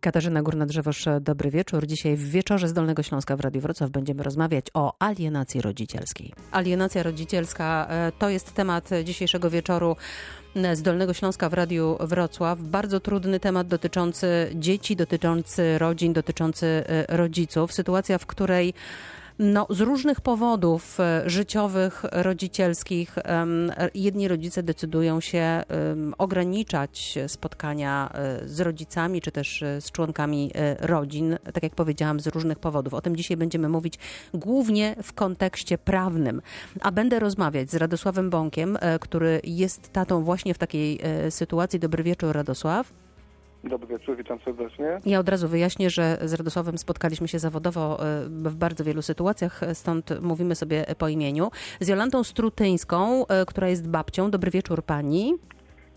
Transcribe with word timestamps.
Katarzyna 0.00 0.42
Górna-Drzewosz, 0.42 1.20
dobry 1.20 1.50
wieczór. 1.50 1.86
Dzisiaj 1.86 2.16
w 2.16 2.30
wieczorze 2.30 2.68
z 2.68 2.72
Dolnego 2.72 3.02
Śląska 3.02 3.36
w 3.36 3.40
Radiu 3.40 3.60
Wrocław 3.60 3.90
będziemy 3.90 4.22
rozmawiać 4.22 4.66
o 4.74 4.96
alienacji 4.98 5.60
rodzicielskiej. 5.60 6.32
Alienacja 6.50 7.02
rodzicielska 7.02 7.86
e, 7.90 8.12
to 8.18 8.28
jest 8.28 8.54
temat 8.54 8.90
dzisiejszego 9.04 9.50
wieczoru 9.50 9.96
e, 10.56 10.76
z 10.76 10.82
Dolnego 10.82 11.14
Śląska 11.14 11.48
w 11.48 11.54
Radiu 11.54 11.96
Wrocław. 12.00 12.60
Bardzo 12.60 13.00
trudny 13.00 13.40
temat 13.40 13.66
dotyczący 13.66 14.50
dzieci, 14.54 14.96
dotyczący 14.96 15.78
rodzin, 15.78 16.12
dotyczący 16.12 16.66
e, 16.66 17.16
rodziców. 17.16 17.72
Sytuacja, 17.72 18.18
w 18.18 18.26
której 18.26 18.74
no, 19.38 19.66
z 19.70 19.80
różnych 19.80 20.20
powodów 20.20 21.00
e, 21.00 21.22
życiowych, 21.26 22.04
rodzicielskich, 22.12 23.16
jedni 23.94 24.28
rodzice 24.28 24.62
decydują 24.62 25.20
się 25.20 25.62
ograniczać 26.18 27.18
spotkania 27.26 28.10
e, 28.14 28.48
z 28.48 28.60
rodzicami, 28.60 29.20
czy 29.20 29.32
też 29.32 29.62
e, 29.62 29.80
z 29.80 29.90
członkami 29.90 30.50
rodzin, 30.80 31.36
tak 31.52 31.62
jak 31.62 31.74
powiedziałam, 31.74 32.20
z 32.20 32.26
różnych 32.26 32.58
powodów. 32.58 32.94
O 32.94 33.00
tym 33.00 33.16
dzisiaj 33.16 33.36
będziemy 33.36 33.68
mówić 33.68 33.98
głównie 34.34 34.96
w 35.02 35.12
kontekście 35.12 35.78
prawnym. 35.78 36.42
A 36.80 36.92
będę 36.92 37.18
rozmawiać 37.18 37.70
z 37.70 37.74
Radosławem 37.74 38.30
Bąkiem, 38.30 38.78
który 39.00 39.40
jest 39.44 39.92
tatą 39.92 40.24
właśnie 40.24 40.54
w 40.54 40.58
takiej 40.58 41.00
sytuacji. 41.30 41.78
Dobry 41.78 42.02
wieczór, 42.02 42.32
Radosław. 42.32 42.92
Dobry 43.64 43.86
wieczór, 43.86 44.16
witam 44.16 44.38
serdecznie. 44.44 45.00
Ja 45.06 45.18
od 45.18 45.28
razu 45.28 45.48
wyjaśnię, 45.48 45.90
że 45.90 46.18
z 46.20 46.34
Radosławem 46.34 46.78
spotkaliśmy 46.78 47.28
się 47.28 47.38
zawodowo 47.38 48.06
e, 48.06 48.24
w 48.28 48.54
bardzo 48.54 48.84
wielu 48.84 49.02
sytuacjach, 49.02 49.60
stąd 49.72 50.20
mówimy 50.22 50.54
sobie 50.54 50.84
po 50.98 51.08
imieniu. 51.08 51.50
Z 51.80 51.88
Jolantą 51.88 52.24
Strutyńską, 52.24 53.26
e, 53.26 53.46
która 53.46 53.68
jest 53.68 53.88
babcią. 53.88 54.30
Dobry 54.30 54.50
wieczór 54.50 54.82
pani. 54.82 55.34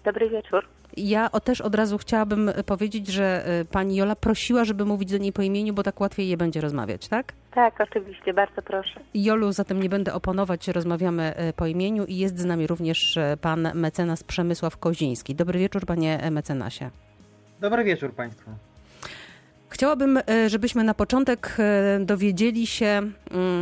Dobry 0.05 0.30
wieczór. 0.30 0.68
Ja 0.98 1.30
też 1.30 1.62
od 1.62 1.76
razu 1.76 1.98
chciałabym 1.98 2.52
powiedzieć, 2.66 3.08
że 3.08 3.46
e, 3.46 3.66
pani 3.66 3.96
Jola 3.96 4.16
prosiła, 4.16 4.66
żeby 4.66 4.86
mówić 4.86 5.12
do 5.12 5.18
niej 5.18 5.34
po 5.34 5.41
imieniu, 5.41 5.74
bo 5.74 5.84
tak 5.84 6.02
łatwiej 6.02 6.30
je 6.30 6.38
będzie 6.38 6.62
rozmawiać, 6.62 7.08
tak? 7.08 7.34
Tak, 7.54 7.82
oczywiście, 7.82 8.34
bardzo 8.34 8.62
proszę. 8.62 9.00
Jolu, 9.13 9.52
zatem 9.52 9.84
nie 9.84 9.90
będę 9.90 10.13
oponować, 10.13 10.68
rozmawiamy 10.68 11.34
po 11.55 11.68
imieniu 11.68 12.05
i 12.05 12.18
jest 12.18 12.40
z 12.40 12.46
nami 12.46 12.68
również 12.68 13.20
pan 13.41 13.72
mecenas 13.74 14.24
Przemysław 14.24 14.78
Koziński. 14.78 15.35
Dobry 15.35 15.60
wieczór, 15.60 15.85
panie 15.85 16.32
mecenasie. 16.32 16.90
Dobry 17.62 17.84
wieczór 17.84 18.13
Państwu. 18.13 18.51
Chciałabym, 19.70 20.17
e, 20.17 20.49
żebyśmy 20.49 20.84
na 20.84 20.93
początek 20.93 21.57
e, 21.59 21.99
dowiedzieli 21.99 22.67
się, 22.67 23.01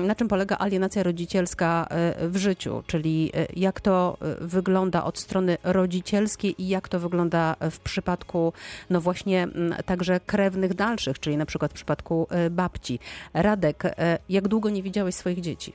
na 0.07 0.15
czym 0.15 0.27
polega 0.27 0.57
alienacja 0.57 1.03
rodzicielska 1.03 1.87
e, 1.89 2.27
w 2.27 2.37
życiu, 2.37 2.83
czyli 2.87 3.31
jak 3.55 3.81
to 3.81 4.17
wygląda 4.41 5.03
od 5.03 5.17
strony 5.17 5.57
rodzicielskiej 5.63 6.61
i 6.61 6.67
jak 6.67 6.89
to 6.89 6.99
wygląda 6.99 7.55
w 7.71 7.79
przypadku, 7.79 8.53
no 8.89 9.01
właśnie, 9.01 9.47
także 9.85 10.19
krewnych 10.19 10.73
dalszych, 10.73 11.19
czyli 11.19 11.37
na 11.37 11.45
przykład 11.45 11.71
w 11.71 11.75
przypadku 11.75 12.27
babci. 12.51 12.99
Radek, 13.33 13.83
jak 14.29 14.47
długo 14.47 14.69
nie 14.69 14.83
widziałeś 14.83 15.15
swoich 15.15 15.41
dzieci? 15.41 15.73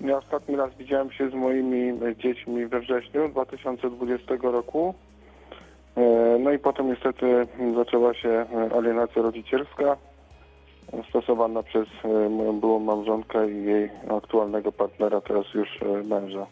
Ja 0.00 0.18
ostatni 0.18 0.56
raz 0.56 0.70
widziałem 0.78 1.12
się 1.12 1.30
z 1.30 1.34
moimi 1.34 2.00
dziećmi 2.16 2.66
we 2.66 2.80
wrześniu 2.80 3.28
2020 3.28 4.34
roku. 4.42 4.94
E, 6.00 6.38
no 6.38 6.52
i 6.52 6.58
potem 6.58 6.88
niestety 6.88 7.46
zaczęła 7.74 8.14
się 8.14 8.28
e, 8.28 8.72
alienacja 8.76 9.22
rodzicielska 9.22 9.96
stosowana 11.08 11.62
przez 11.62 11.88
e, 12.04 12.28
moją 12.28 12.60
byłą 12.60 12.78
małżonkę 12.78 13.50
i 13.50 13.64
jej 13.64 13.90
aktualnego 14.10 14.72
partnera, 14.72 15.20
teraz 15.20 15.46
już 15.54 15.68
męża. 16.04 16.46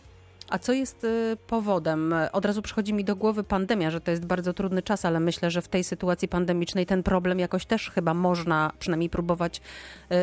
A 0.51 0.59
co 0.59 0.73
jest 0.73 1.07
powodem? 1.47 2.15
Od 2.33 2.45
razu 2.45 2.63
przychodzi 2.63 2.95
mi 2.95 3.05
do 3.05 3.17
głowy 3.17 3.45
pandemia, 3.45 3.91
że 3.91 4.01
to 4.01 4.11
jest 4.11 4.27
bardzo 4.27 4.53
trudny 4.53 4.83
czas, 4.83 5.05
ale 5.05 5.21
myślę, 5.21 5.51
że 5.51 5.63
w 5.63 5.69
tej 5.69 5.85
sytuacji 5.85 6.29
pandemicznej 6.29 6.87
ten 6.87 7.03
problem 7.03 7.39
jakoś 7.39 7.67
też 7.67 7.91
chyba 7.91 8.15
można 8.15 8.71
przynajmniej 8.79 9.11
próbować 9.11 9.61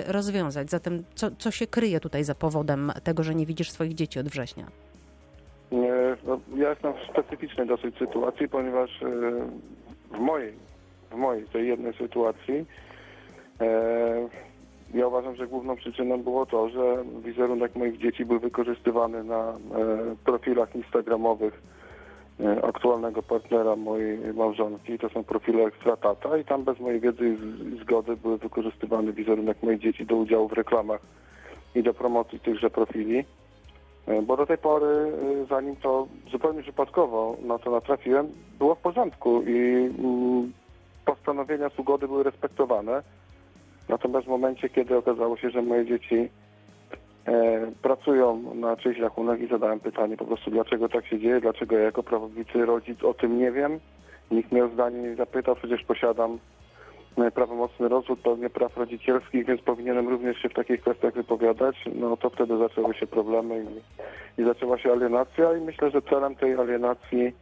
rozwiązać. 0.07 0.69
Zatem 0.69 1.03
co, 1.15 1.27
co 1.37 1.51
się 1.51 1.67
kryje 1.67 1.99
tutaj 1.99 2.23
za 2.23 2.35
powodem 2.35 2.91
tego, 3.03 3.23
że 3.23 3.35
nie 3.35 3.45
widzisz 3.45 3.71
swoich 3.71 3.93
dzieci 3.93 4.19
od 4.19 4.27
września? 4.27 4.65
No, 5.71 6.39
ja 6.55 6.69
jestem 6.69 6.93
w 6.93 7.11
specyficznej 7.11 7.67
dosyć 7.67 7.97
sytuacji, 7.97 8.49
ponieważ 8.49 9.03
e, 9.03 9.07
w 10.11 10.19
mojej, 10.19 10.53
w 11.11 11.15
mojej 11.15 11.45
tej 11.45 11.67
jednej 11.67 11.93
sytuacji 11.93 12.65
e, 13.61 14.29
ja 14.93 15.07
uważam, 15.07 15.35
że 15.35 15.47
główną 15.47 15.75
przyczyną 15.75 16.23
było 16.23 16.45
to, 16.45 16.69
że 16.69 17.03
wizerunek 17.25 17.75
moich 17.75 17.97
dzieci 17.97 18.25
był 18.25 18.39
wykorzystywany 18.39 19.23
na 19.23 19.49
e, 19.49 19.55
profilach 20.25 20.75
instagramowych 20.75 21.61
aktualnego 22.63 23.23
partnera 23.23 23.75
mojej 23.75 24.33
małżonki. 24.33 24.99
To 24.99 25.09
są 25.09 25.23
profile 25.23 25.63
Ekstratata 25.63 26.37
i 26.37 26.45
tam 26.45 26.63
bez 26.63 26.79
mojej 26.79 26.99
wiedzy 26.99 27.29
i 27.29 27.79
zgody 27.81 28.17
były 28.17 28.37
wykorzystywany 28.37 29.13
wizerunek 29.13 29.63
moich 29.63 29.79
dzieci 29.79 30.05
do 30.05 30.15
udziału 30.15 30.47
w 30.47 30.53
reklamach 30.53 31.01
i 31.75 31.83
do 31.83 31.93
promocji 31.93 32.39
tychże 32.39 32.69
profili. 32.69 33.25
E, 34.07 34.21
bo 34.21 34.37
do 34.37 34.45
tej 34.45 34.57
pory, 34.57 34.85
e, 34.85 35.45
zanim 35.45 35.75
to 35.75 36.07
zupełnie 36.31 36.61
przypadkowo 36.61 37.37
na 37.41 37.59
to 37.59 37.71
natrafiłem, 37.71 38.27
było 38.59 38.75
w 38.75 38.79
porządku 38.79 39.41
i 39.41 39.89
mm, 39.99 40.53
postanowienia 41.05 41.69
z 41.69 41.79
ugody 41.79 42.07
były 42.07 42.23
respektowane. 42.23 43.03
Natomiast 43.89 44.25
w 44.25 44.29
momencie, 44.29 44.69
kiedy 44.69 44.97
okazało 44.97 45.37
się, 45.37 45.49
że 45.49 45.61
moje 45.61 45.85
dzieci 45.85 46.29
e, 47.25 47.71
pracują 47.81 48.55
na 48.55 48.77
czyjś 48.77 48.99
rachunek 48.99 49.41
i 49.41 49.47
zadałem 49.47 49.79
pytanie 49.79 50.17
po 50.17 50.25
prostu, 50.25 50.51
dlaczego 50.51 50.89
tak 50.89 51.07
się 51.07 51.19
dzieje, 51.19 51.41
dlaczego 51.41 51.75
ja 51.75 51.83
jako 51.83 52.03
prawowity 52.03 52.65
rodzic 52.65 53.03
o 53.03 53.13
tym 53.13 53.39
nie 53.39 53.51
wiem. 53.51 53.79
Nikt 54.31 54.51
mnie 54.51 54.65
o 54.65 54.69
zdanie 54.69 54.97
nie 54.97 55.15
zapytał, 55.15 55.55
przecież 55.55 55.83
posiadam 55.83 56.39
prawomocny 57.31 57.87
rozwód 57.89 58.19
pewnie 58.19 58.49
praw 58.49 58.77
rodzicielskich, 58.77 59.45
więc 59.45 59.61
powinienem 59.61 60.09
również 60.09 60.37
się 60.37 60.49
w 60.49 60.53
takich 60.53 60.81
kwestiach 60.81 61.13
wypowiadać, 61.13 61.75
no 61.95 62.17
to 62.17 62.29
wtedy 62.29 62.57
zaczęły 62.57 62.93
się 62.93 63.07
problemy 63.07 63.65
i, 63.65 64.41
i 64.41 64.45
zaczęła 64.45 64.77
się 64.77 64.91
alienacja 64.91 65.57
i 65.57 65.61
myślę, 65.61 65.91
że 65.91 66.01
celem 66.01 66.35
tej 66.35 66.53
alienacji 66.53 67.33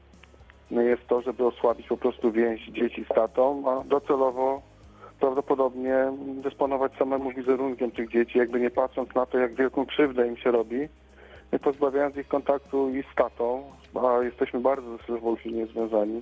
jest 0.72 1.08
to, 1.08 1.22
żeby 1.22 1.46
osłabić 1.46 1.88
po 1.88 1.98
prostu 1.98 2.32
więź 2.32 2.68
dzieci 2.68 3.06
z 3.06 3.16
tatą, 3.16 3.64
a 3.72 3.84
docelowo 3.84 4.62
prawdopodobnie 5.20 5.96
dysponować 6.44 6.92
samemu 7.00 7.32
wizerunkiem 7.32 7.92
tych 7.92 8.10
dzieci, 8.10 8.38
jakby 8.38 8.60
nie 8.60 8.70
patrząc 8.70 9.16
na 9.16 9.26
to, 9.26 9.38
jak 9.38 9.56
wielką 9.56 9.86
krzywdę 9.86 10.28
im 10.28 10.38
się 10.38 10.52
robi, 10.52 10.88
pozbawiając 11.62 12.18
ich 12.18 12.28
kontaktu 12.28 12.90
i 12.90 13.04
z 13.04 13.16
tatą, 13.16 13.64
a 13.96 14.24
jesteśmy 14.24 14.60
bardzo 14.60 14.98
ze 14.98 15.04
sobą 15.04 15.36
związani 15.72 16.22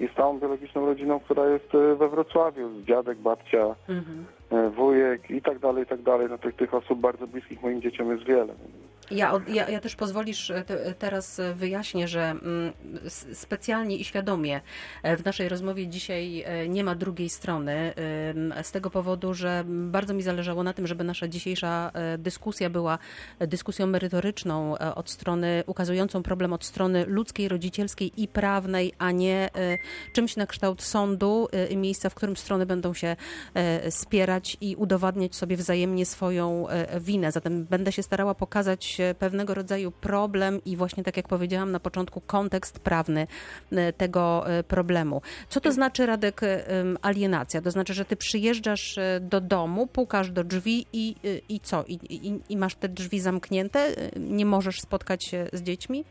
i 0.00 0.08
z 0.08 0.14
całą 0.16 0.38
biologiczną 0.38 0.86
rodziną, 0.86 1.20
która 1.20 1.46
jest 1.46 1.74
e, 1.74 1.94
we 1.94 2.08
Wrocławiu, 2.08 2.70
dziadek, 2.82 3.18
babcia, 3.18 3.74
mhm. 3.88 4.24
E, 4.50 4.70
wujek 4.70 5.30
i 5.30 5.42
tak 5.42 5.58
dalej, 5.58 5.84
i 5.84 5.86
tak 5.86 6.02
dalej. 6.02 6.26
No 6.30 6.38
tych, 6.38 6.56
tych 6.56 6.74
osób 6.74 7.00
bardzo 7.00 7.26
bliskich 7.26 7.62
moim 7.62 7.82
dzieciom 7.82 8.10
jest 8.10 8.24
wiele. 8.24 8.54
Ja, 9.10 9.40
ja, 9.48 9.68
ja, 9.68 9.80
też 9.80 9.96
pozwolisz 9.96 10.50
e, 10.50 10.64
te, 10.64 10.94
teraz 10.94 11.40
wyjaśnię, 11.54 12.08
że 12.08 12.30
mm, 12.30 12.72
specjalnie 13.32 13.96
i 13.96 14.04
świadomie 14.04 14.60
w 15.04 15.24
naszej 15.24 15.48
rozmowie 15.48 15.88
dzisiaj 15.88 16.44
nie 16.68 16.84
ma 16.84 16.94
drugiej 16.94 17.28
strony, 17.28 17.92
z 18.62 18.72
tego 18.72 18.90
powodu, 18.90 19.34
że 19.34 19.64
bardzo 19.66 20.14
mi 20.14 20.22
zależało 20.22 20.62
na 20.62 20.72
tym, 20.72 20.86
żeby 20.86 21.04
nasza 21.04 21.28
dzisiejsza 21.28 21.92
dyskusja 22.18 22.70
była 22.70 22.98
dyskusją 23.40 23.86
merytoryczną 23.86 24.78
od 24.78 25.10
strony, 25.10 25.64
ukazującą 25.66 26.22
problem 26.22 26.52
od 26.52 26.64
strony 26.64 27.04
ludzkiej, 27.06 27.48
rodzicielskiej 27.48 28.22
i 28.22 28.28
prawnej, 28.28 28.92
a 28.98 29.10
nie 29.10 29.50
czymś 30.12 30.36
na 30.36 30.46
kształt 30.46 30.82
sądu, 30.82 31.48
miejsca, 31.76 32.08
w 32.08 32.14
którym 32.14 32.36
strony 32.36 32.66
będą 32.66 32.94
się 32.94 33.16
e, 33.54 33.90
spierać 33.90 34.56
i 34.60 34.76
udowadniać 34.76 35.34
sobie 35.34 35.56
wzajemnie 35.56 36.06
swoją 36.06 36.68
e, 36.68 37.00
winę. 37.00 37.32
Zatem 37.32 37.64
będę 37.64 37.92
się 37.92 38.02
starała 38.02 38.34
pokazać 38.34 38.95
e, 39.00 39.14
pewnego 39.14 39.54
rodzaju 39.54 39.90
problem 39.90 40.60
i 40.66 40.76
właśnie 40.76 41.04
tak 41.04 41.16
jak 41.16 41.28
powiedziałam 41.28 41.72
na 41.72 41.80
początku, 41.80 42.20
kontekst 42.20 42.80
prawny 42.80 43.26
tego 43.96 44.44
problemu. 44.68 45.22
Co 45.48 45.60
to 45.60 45.72
znaczy, 45.72 46.06
Radek, 46.06 46.40
alienacja? 47.02 47.62
To 47.62 47.70
znaczy, 47.70 47.94
że 47.94 48.04
ty 48.04 48.16
przyjeżdżasz 48.16 48.98
do 49.20 49.40
domu, 49.40 49.86
pukasz 49.86 50.30
do 50.30 50.44
drzwi 50.44 50.86
i, 50.92 51.14
i 51.48 51.60
co? 51.60 51.84
I, 51.88 51.94
i, 52.10 52.40
I 52.48 52.56
masz 52.56 52.74
te 52.74 52.88
drzwi 52.88 53.20
zamknięte? 53.20 53.88
Nie 54.16 54.46
możesz 54.46 54.80
spotkać 54.80 55.24
się 55.24 55.46
z 55.52 55.62
dziećmi? 55.62 56.04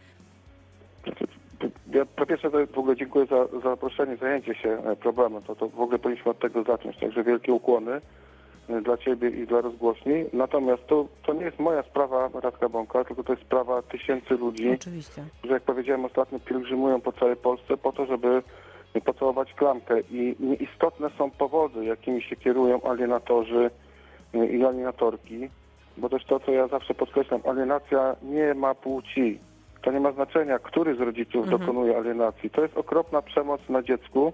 Ja 1.95 2.05
po 2.05 2.25
pierwsze 2.25 2.51
to 2.51 2.65
w 2.67 2.77
ogóle 2.77 2.95
dziękuję 2.95 3.25
za, 3.25 3.47
za 3.47 3.59
zaproszenie, 3.59 4.17
zajęcie 4.17 4.55
się 4.55 4.69
e, 4.69 4.95
problemem. 4.95 5.43
To, 5.43 5.55
to 5.55 5.69
w 5.69 5.79
ogóle 5.79 5.99
powinniśmy 5.99 6.31
od 6.31 6.39
tego 6.39 6.63
zacząć. 6.63 6.97
Także 6.99 7.23
wielkie 7.23 7.53
ukłony 7.53 7.91
e, 7.91 8.01
dla 8.83 8.97
Ciebie 8.97 9.29
i 9.29 9.47
dla 9.47 9.61
rozgłośni. 9.61 10.25
Natomiast 10.33 10.87
to, 10.87 11.07
to 11.25 11.33
nie 11.33 11.45
jest 11.45 11.59
moja 11.59 11.83
sprawa 11.83 12.29
Radka 12.33 12.69
Bąka, 12.69 13.03
tylko 13.03 13.23
to 13.23 13.33
jest 13.33 13.45
sprawa 13.45 13.81
tysięcy 13.81 14.33
ludzi, 14.37 14.69
Oczywiście. 14.69 15.25
którzy 15.39 15.53
jak 15.53 15.63
powiedziałem 15.63 16.05
ostatnio 16.05 16.39
pielgrzymują 16.39 17.01
po 17.01 17.11
całej 17.11 17.35
Polsce 17.35 17.77
po 17.77 17.91
to, 17.91 18.05
żeby 18.05 18.43
pocałować 19.01 19.53
klamkę 19.53 19.99
i 20.11 20.35
nieistotne 20.39 21.09
są 21.17 21.31
powody, 21.31 21.85
jakimi 21.85 22.21
się 22.21 22.35
kierują 22.35 22.81
alienatorzy 22.83 23.69
e, 24.33 24.45
i 24.47 24.65
alienatorki, 24.65 25.49
bo 25.97 26.09
też 26.09 26.25
to, 26.25 26.39
co 26.39 26.51
ja 26.51 26.67
zawsze 26.67 26.93
podkreślam, 26.93 27.41
alienacja 27.45 28.15
nie 28.23 28.53
ma 28.53 28.75
płci. 28.75 29.39
To 29.81 29.91
nie 29.91 29.99
ma 29.99 30.11
znaczenia, 30.11 30.59
który 30.59 30.95
z 30.95 30.99
rodziców 30.99 31.43
mhm. 31.43 31.59
dokonuje 31.59 31.97
alienacji. 31.97 32.49
To 32.49 32.61
jest 32.61 32.77
okropna 32.77 33.21
przemoc 33.21 33.61
na 33.69 33.81
dziecku, 33.81 34.33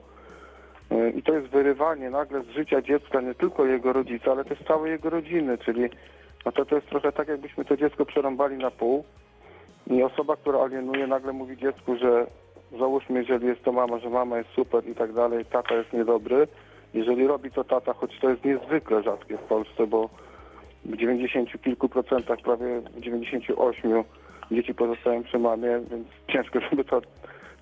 I 1.15 1.23
to 1.23 1.33
jest 1.33 1.47
wyrywanie 1.47 2.09
nagle 2.09 2.41
z 2.43 2.49
życia 2.49 2.81
dziecka 2.81 3.21
nie 3.21 3.35
tylko 3.35 3.65
jego 3.65 3.93
rodzica, 3.93 4.31
ale 4.31 4.45
też 4.45 4.59
całej 4.67 4.91
jego 4.91 5.09
rodziny, 5.09 5.57
czyli 5.57 5.89
no 6.45 6.51
to, 6.51 6.65
to 6.65 6.75
jest 6.75 6.87
trochę 6.87 7.11
tak, 7.11 7.27
jakbyśmy 7.27 7.65
to 7.65 7.77
dziecko 7.77 8.05
przerąbali 8.05 8.57
na 8.57 8.71
pół 8.71 9.03
i 9.87 10.03
osoba, 10.03 10.35
która 10.35 10.59
alienuje, 10.59 11.07
nagle 11.07 11.33
mówi 11.33 11.57
dziecku, 11.57 11.95
że 11.95 12.27
załóżmy, 12.79 13.19
jeżeli 13.19 13.47
jest 13.47 13.63
to 13.63 13.71
mama, 13.71 13.99
że 13.99 14.09
mama 14.09 14.37
jest 14.37 14.49
super 14.49 14.87
i 14.87 14.95
tak 14.95 15.13
dalej, 15.13 15.45
tata 15.45 15.75
jest 15.75 15.93
niedobry. 15.93 16.47
Jeżeli 16.93 17.27
robi 17.27 17.51
to 17.51 17.63
tata, 17.63 17.93
choć 17.93 18.19
to 18.19 18.29
jest 18.29 18.45
niezwykle 18.45 19.03
rzadkie 19.03 19.37
w 19.37 19.41
Polsce, 19.41 19.87
bo 19.87 20.09
w 20.85 20.97
90 20.97 21.61
kilku 21.61 21.89
procentach, 21.89 22.39
prawie 22.43 22.81
w 22.81 22.99
98 22.99 24.03
dzieci 24.51 24.73
pozostają 24.73 25.23
przy 25.23 25.39
mamie, 25.39 25.79
więc 25.91 26.07
ciężko, 26.27 26.59
żeby 26.69 26.83
to 26.83 27.01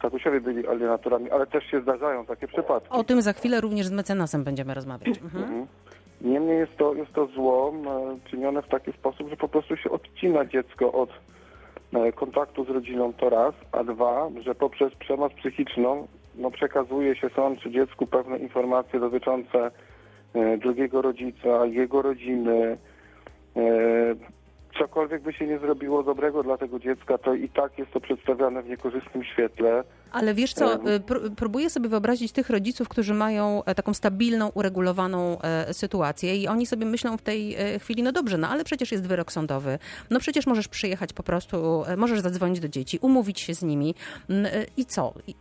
tatusiowie 0.02 0.42
byli 0.42 0.68
alienatorami, 0.68 1.32
ale 1.32 1.48
też 1.48 1.64
się 1.66 1.82
zdarzają 1.82 2.26
takie 2.26 2.48
przypadki. 2.48 2.90
O 2.90 3.04
tym 3.04 3.22
za 3.22 3.34
chwilę 3.34 3.62
również 3.62 3.88
z 3.88 3.92
mecenasem 3.92 4.44
będziemy 4.44 4.74
rozmawiać. 4.74 5.08
Mhm. 5.22 5.44
Mhm. 5.44 5.68
Niemniej 6.22 6.58
jest 6.58 6.78
to, 6.78 6.94
jest 6.94 7.14
to 7.14 7.26
zło 7.26 7.74
e, 7.86 8.30
czynione 8.30 8.62
w 8.62 8.68
taki 8.68 8.92
sposób, 8.92 9.30
że 9.30 9.38
po 9.38 9.48
prostu 9.48 9.78
się 9.78 9.90
odcina 9.90 10.46
dziecko 10.46 10.92
od 10.92 11.10
e, 11.94 12.12
kontaktu 12.12 12.66
z 12.66 12.70
rodziną 12.70 13.14
to 13.14 13.30
raz, 13.30 13.56
a 13.72 13.84
dwa, 13.84 14.30
że 14.44 14.56
poprzez 14.56 14.96
przemoc 14.96 15.34
psychiczną 15.34 16.08
no, 16.36 16.52
przekazuje 16.52 17.16
się 17.16 17.30
sąd 17.36 17.60
czy 17.60 17.72
dziecku 17.72 18.08
pewne 18.08 18.38
informacje 18.38 19.00
dotyczące 19.00 19.72
e, 20.34 20.58
drugiego 20.58 21.02
rodzica, 21.02 21.66
jego 21.66 22.02
rodziny. 22.02 22.78
Cokolwiek 24.80 25.22
by 25.24 25.34
się 25.34 25.48
nie 25.48 25.60
zrobiło 25.60 26.04
dobrego 26.04 26.44
dla 26.44 26.58
tego 26.58 26.80
dziecka, 26.80 27.18
to 27.18 27.34
i 27.34 27.50
tak 27.50 27.78
jest 27.80 27.92
to 27.92 28.00
przedstawiane 28.00 28.64
w 28.64 28.68
niekorzystnym 28.70 29.24
świetle. 29.24 29.84
Ale 30.12 30.34
wiesz 30.34 30.54
co, 30.54 30.74
Mhm. 30.74 30.96
y, 30.96 31.00
pró- 31.00 31.30
próbuję 31.36 31.70
sobie 31.70 31.90
wyobrazić 31.90 32.32
tych 32.32 32.50
rodziców, 32.50 32.90
którzy 32.90 33.14
mają 33.14 33.64
e, 33.64 33.76
taką 33.76 33.94
stabilną, 33.94 34.50
uregulowaną 34.54 35.42
e, 35.42 35.74
sytuację 35.74 36.38
i 36.38 36.48
oni 36.48 36.66
sobie 36.66 36.86
myślą 36.86 37.18
w 37.18 37.22
tej 37.22 37.56
e, 37.56 37.80
chwili, 37.80 38.04
no 38.04 38.12
dobrze, 38.12 38.38
no 38.38 38.50
ale 38.50 38.64
przecież 38.64 38.92
jest 38.92 39.08
wyrok 39.08 39.32
sądowy, 39.32 39.80
no 40.10 40.20
przecież 40.20 40.48
możesz 40.48 40.68
przyjechać 40.68 41.14
po 41.14 41.24
prostu, 41.24 41.84
możesz 41.98 42.20
zadzwonić 42.20 42.60
do 42.60 42.68
dzieci, 42.70 43.00
umówić 43.02 43.40
się 43.40 43.54
z 43.54 43.64
nimi 43.64 43.96
i 44.78 44.86
co? 44.86 45.14
I, 45.28 45.36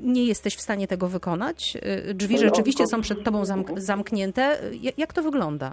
nie 0.00 0.24
jesteś 0.24 0.56
w 0.56 0.60
stanie 0.60 0.88
tego 0.88 1.08
wykonać? 1.08 1.76
Drzwi 2.14 2.34
No, 2.34 2.40
rzeczywiście 2.40 2.86
są 2.86 3.00
przed 3.00 3.24
tobą 3.24 3.42
zamk- 3.42 3.80
zamknięte. 3.80 4.42
E, 4.42 4.74
Ja- 4.82 4.92
Jak 4.96 5.12
to 5.12 5.22
wygląda? 5.22 5.72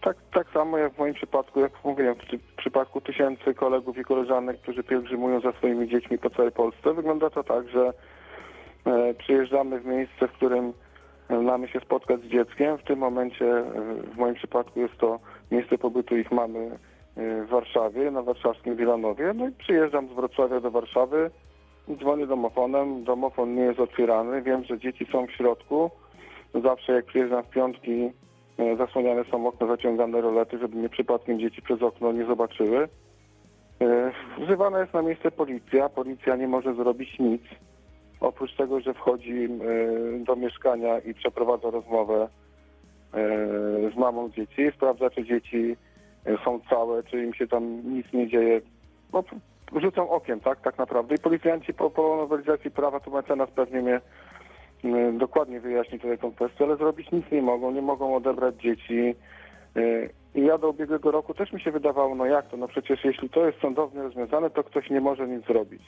Tak, 0.00 0.16
tak 0.32 0.50
samo 0.50 0.78
jak 0.78 0.92
w 0.92 0.98
moim 0.98 1.14
przypadku, 1.14 1.60
jak 1.60 1.72
mówiłem, 1.84 2.14
w, 2.14 2.56
przypadku 2.56 3.00
tysięcy 3.00 3.54
kolegów 3.54 3.98
i 3.98 4.04
koleżanek, 4.04 4.60
którzy 4.60 4.82
pielgrzymują 4.82 5.40
za 5.40 5.52
swoimi 5.52 5.88
dziećmi 5.88 6.18
po 6.18 6.30
całej 6.30 6.52
Polsce, 6.52 6.94
wygląda 6.94 7.30
to 7.30 7.44
tak, 7.44 7.68
że 7.68 7.92
e, 8.86 9.14
przyjeżdżamy 9.14 9.80
w 9.80 9.86
miejsce, 9.86 10.28
w 10.28 10.32
którym 10.32 10.72
e, 11.28 11.38
mamy 11.38 11.68
się 11.68 11.80
spotkać 11.80 12.20
z 12.20 12.26
dzieckiem. 12.28 12.78
W 12.78 12.82
tym 12.82 12.98
momencie, 12.98 13.46
e, 13.58 13.64
w 14.14 14.16
moim 14.16 14.34
przypadku 14.34 14.80
jest 14.80 14.96
to 14.96 15.20
miejsce 15.50 15.78
pobytu 15.78 16.16
ich 16.16 16.32
mamy 16.32 16.78
w 17.16 17.46
Warszawie, 17.48 18.10
na 18.10 18.22
warszawskim 18.22 18.76
Wilanowie. 18.76 19.32
No 19.34 19.48
i 19.48 19.52
przyjeżdżam 19.52 20.08
z 20.08 20.12
Wrocławia 20.12 20.60
do 20.60 20.70
Warszawy, 20.70 21.30
dzwonię 21.98 22.26
domofonem, 22.26 23.04
domofon 23.04 23.54
nie 23.54 23.62
jest 23.62 23.80
otwierany, 23.80 24.42
wiem, 24.42 24.64
że 24.64 24.78
dzieci 24.78 25.06
są 25.12 25.26
w 25.26 25.32
środku. 25.32 25.90
Zawsze 26.62 26.92
jak 26.92 27.04
przyjeżdżam 27.04 27.42
w 27.42 27.50
piątki, 27.50 28.12
Zasłaniane 28.78 29.24
są 29.24 29.46
okna, 29.46 29.66
zaciągane 29.66 30.20
rolety, 30.20 30.58
żeby 30.58 30.76
mnie 30.76 30.88
przypadkiem 30.88 31.40
dzieci 31.40 31.62
przez 31.62 31.82
okno 31.82 32.12
nie 32.12 32.24
zobaczyły. 32.24 32.88
E, 33.80 34.12
Wzywana 34.38 34.80
jest 34.80 34.94
na 34.94 35.02
miejsce 35.02 35.30
policja. 35.30 35.88
Policja 35.88 36.36
nie 36.36 36.48
może 36.48 36.74
zrobić 36.74 37.18
nic. 37.18 37.42
Oprócz 38.20 38.56
tego, 38.56 38.80
że 38.80 38.94
wchodzi 38.94 39.44
e, 39.44 39.48
do 40.24 40.36
mieszkania 40.36 40.98
i 40.98 41.14
przeprowadza 41.14 41.70
rozmowę 41.70 42.28
e, 43.14 43.18
z 43.94 43.96
mamą 43.96 44.30
dzieci, 44.30 44.70
sprawdza, 44.76 45.10
czy 45.10 45.24
dzieci 45.24 45.76
e, 46.26 46.44
są 46.44 46.60
całe, 46.70 47.02
czy 47.02 47.24
im 47.24 47.34
się 47.34 47.46
tam 47.46 47.94
nic 47.94 48.12
nie 48.12 48.28
dzieje. 48.28 48.60
No, 49.12 49.24
rzucą 49.80 50.10
okiem, 50.10 50.40
tak, 50.40 50.60
tak 50.60 50.78
naprawdę. 50.78 51.14
I 51.14 51.18
policjanci 51.18 51.74
po, 51.74 51.90
po 51.90 52.16
nowelizacji 52.16 52.70
prawa, 52.70 53.00
tu 53.00 53.10
mecenas 53.10 53.50
pewnie 53.50 53.80
mnie 53.82 54.00
dokładnie 55.18 55.60
wyjaśni 55.60 56.00
tutaj 56.00 56.18
tą 56.18 56.32
kwestię, 56.32 56.64
ale 56.64 56.76
zrobić 56.76 57.12
nic 57.12 57.24
nie 57.32 57.42
mogą, 57.42 57.70
nie 57.70 57.82
mogą 57.82 58.16
odebrać 58.16 58.54
dzieci. 58.54 59.14
Y, 59.76 60.10
I 60.34 60.40
ja 60.44 60.58
do 60.58 60.68
ubiegłego 60.68 61.10
roku 61.10 61.34
też 61.34 61.52
mi 61.52 61.60
się 61.60 61.70
wydawało, 61.70 62.14
no 62.14 62.26
jak 62.26 62.48
to, 62.48 62.56
no 62.56 62.68
przecież 62.68 63.04
jeśli 63.04 63.30
to 63.30 63.46
jest 63.46 63.60
sądownie 63.60 64.02
rozwiązane, 64.02 64.50
to 64.50 64.64
ktoś 64.64 64.90
nie 64.90 65.00
może 65.00 65.28
nic 65.28 65.46
zrobić. 65.46 65.82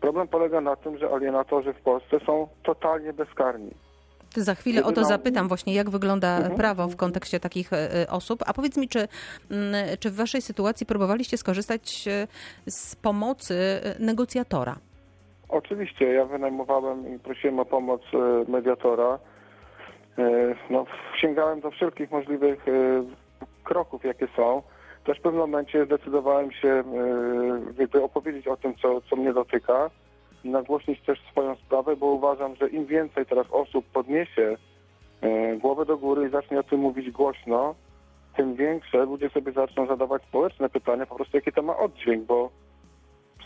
Problem 0.00 0.28
polega 0.28 0.60
na 0.60 0.76
tym, 0.76 0.98
że 0.98 1.10
alienatorzy 1.10 1.72
w 1.72 1.80
Polsce 1.80 2.20
są 2.26 2.48
totalnie 2.62 3.12
bezkarni. 3.12 3.70
Za 4.36 4.54
chwilę 4.54 4.84
o 4.84 4.92
to 4.92 5.04
zapytam 5.04 5.48
właśnie, 5.48 5.74
jak 5.74 5.90
wygląda 5.90 6.36
Mhm. 6.36 6.56
prawo 6.56 6.88
w 6.88 6.96
kontekście 6.96 7.40
takich 7.40 7.72
e, 7.72 8.02
e, 8.02 8.10
osób. 8.10 8.42
A 8.46 8.52
powiedz 8.52 8.76
mi, 8.76 8.88
czy, 8.88 9.08
mm, 9.50 9.74
czy 10.00 10.10
w 10.10 10.14
waszej 10.14 10.42
sytuacji 10.42 10.86
próbowaliście 10.86 11.36
skorzystać 11.38 12.08
e, 12.08 12.26
z 12.66 12.96
pomocy 12.96 13.54
e, 13.54 13.96
negocjatora? 13.98 14.76
Oczywiście, 15.54 16.12
ja 16.12 16.24
wynajmowałem 16.24 17.14
i 17.14 17.18
prosiłem 17.18 17.58
o 17.58 17.64
pomoc 17.64 18.02
e, 18.14 18.50
mediatora. 18.50 19.18
E, 20.18 20.54
No, 20.70 20.84
sięgałem 21.20 21.60
do 21.60 21.70
wszelkich 21.70 22.10
możliwych 22.10 22.68
e, 22.68 22.72
kroków, 23.64 24.04
jakie 24.04 24.28
są. 24.36 24.62
Też 25.04 25.18
w 25.18 25.22
pewnym 25.22 25.40
momencie 25.40 25.84
zdecydowałem 25.84 26.52
się 26.52 26.84
jakby 27.78 28.02
opowiedzieć 28.02 28.48
o 28.48 28.56
tym, 28.56 28.74
co, 28.74 29.00
co 29.00 29.16
mnie 29.16 29.32
dotyka 29.32 29.90
nagłośnić 30.44 31.00
też 31.00 31.20
swoją 31.30 31.56
sprawę, 31.56 31.96
bo 31.96 32.06
uważam, 32.06 32.56
że 32.56 32.68
im 32.68 32.86
więcej 32.86 33.26
teraz 33.26 33.46
osób 33.50 33.86
podniesie 33.92 34.56
głowę 35.58 35.84
do 35.84 35.96
góry 35.96 36.26
i 36.26 36.30
zacznie 36.30 36.60
o 36.60 36.62
tym 36.62 36.80
mówić 36.80 37.10
głośno, 37.10 37.74
tym 38.36 38.54
większe 38.54 39.04
ludzie 39.04 39.30
sobie 39.30 39.52
zaczną 39.52 39.86
zadawać 39.86 40.22
społeczne 40.22 40.68
pytania, 40.68 41.06
po 41.06 41.14
prostu 41.14 41.36
jaki 41.36 41.52
to 41.52 41.62
ma 41.62 41.76
oddźwięk, 41.76 42.24
bo 42.24 42.50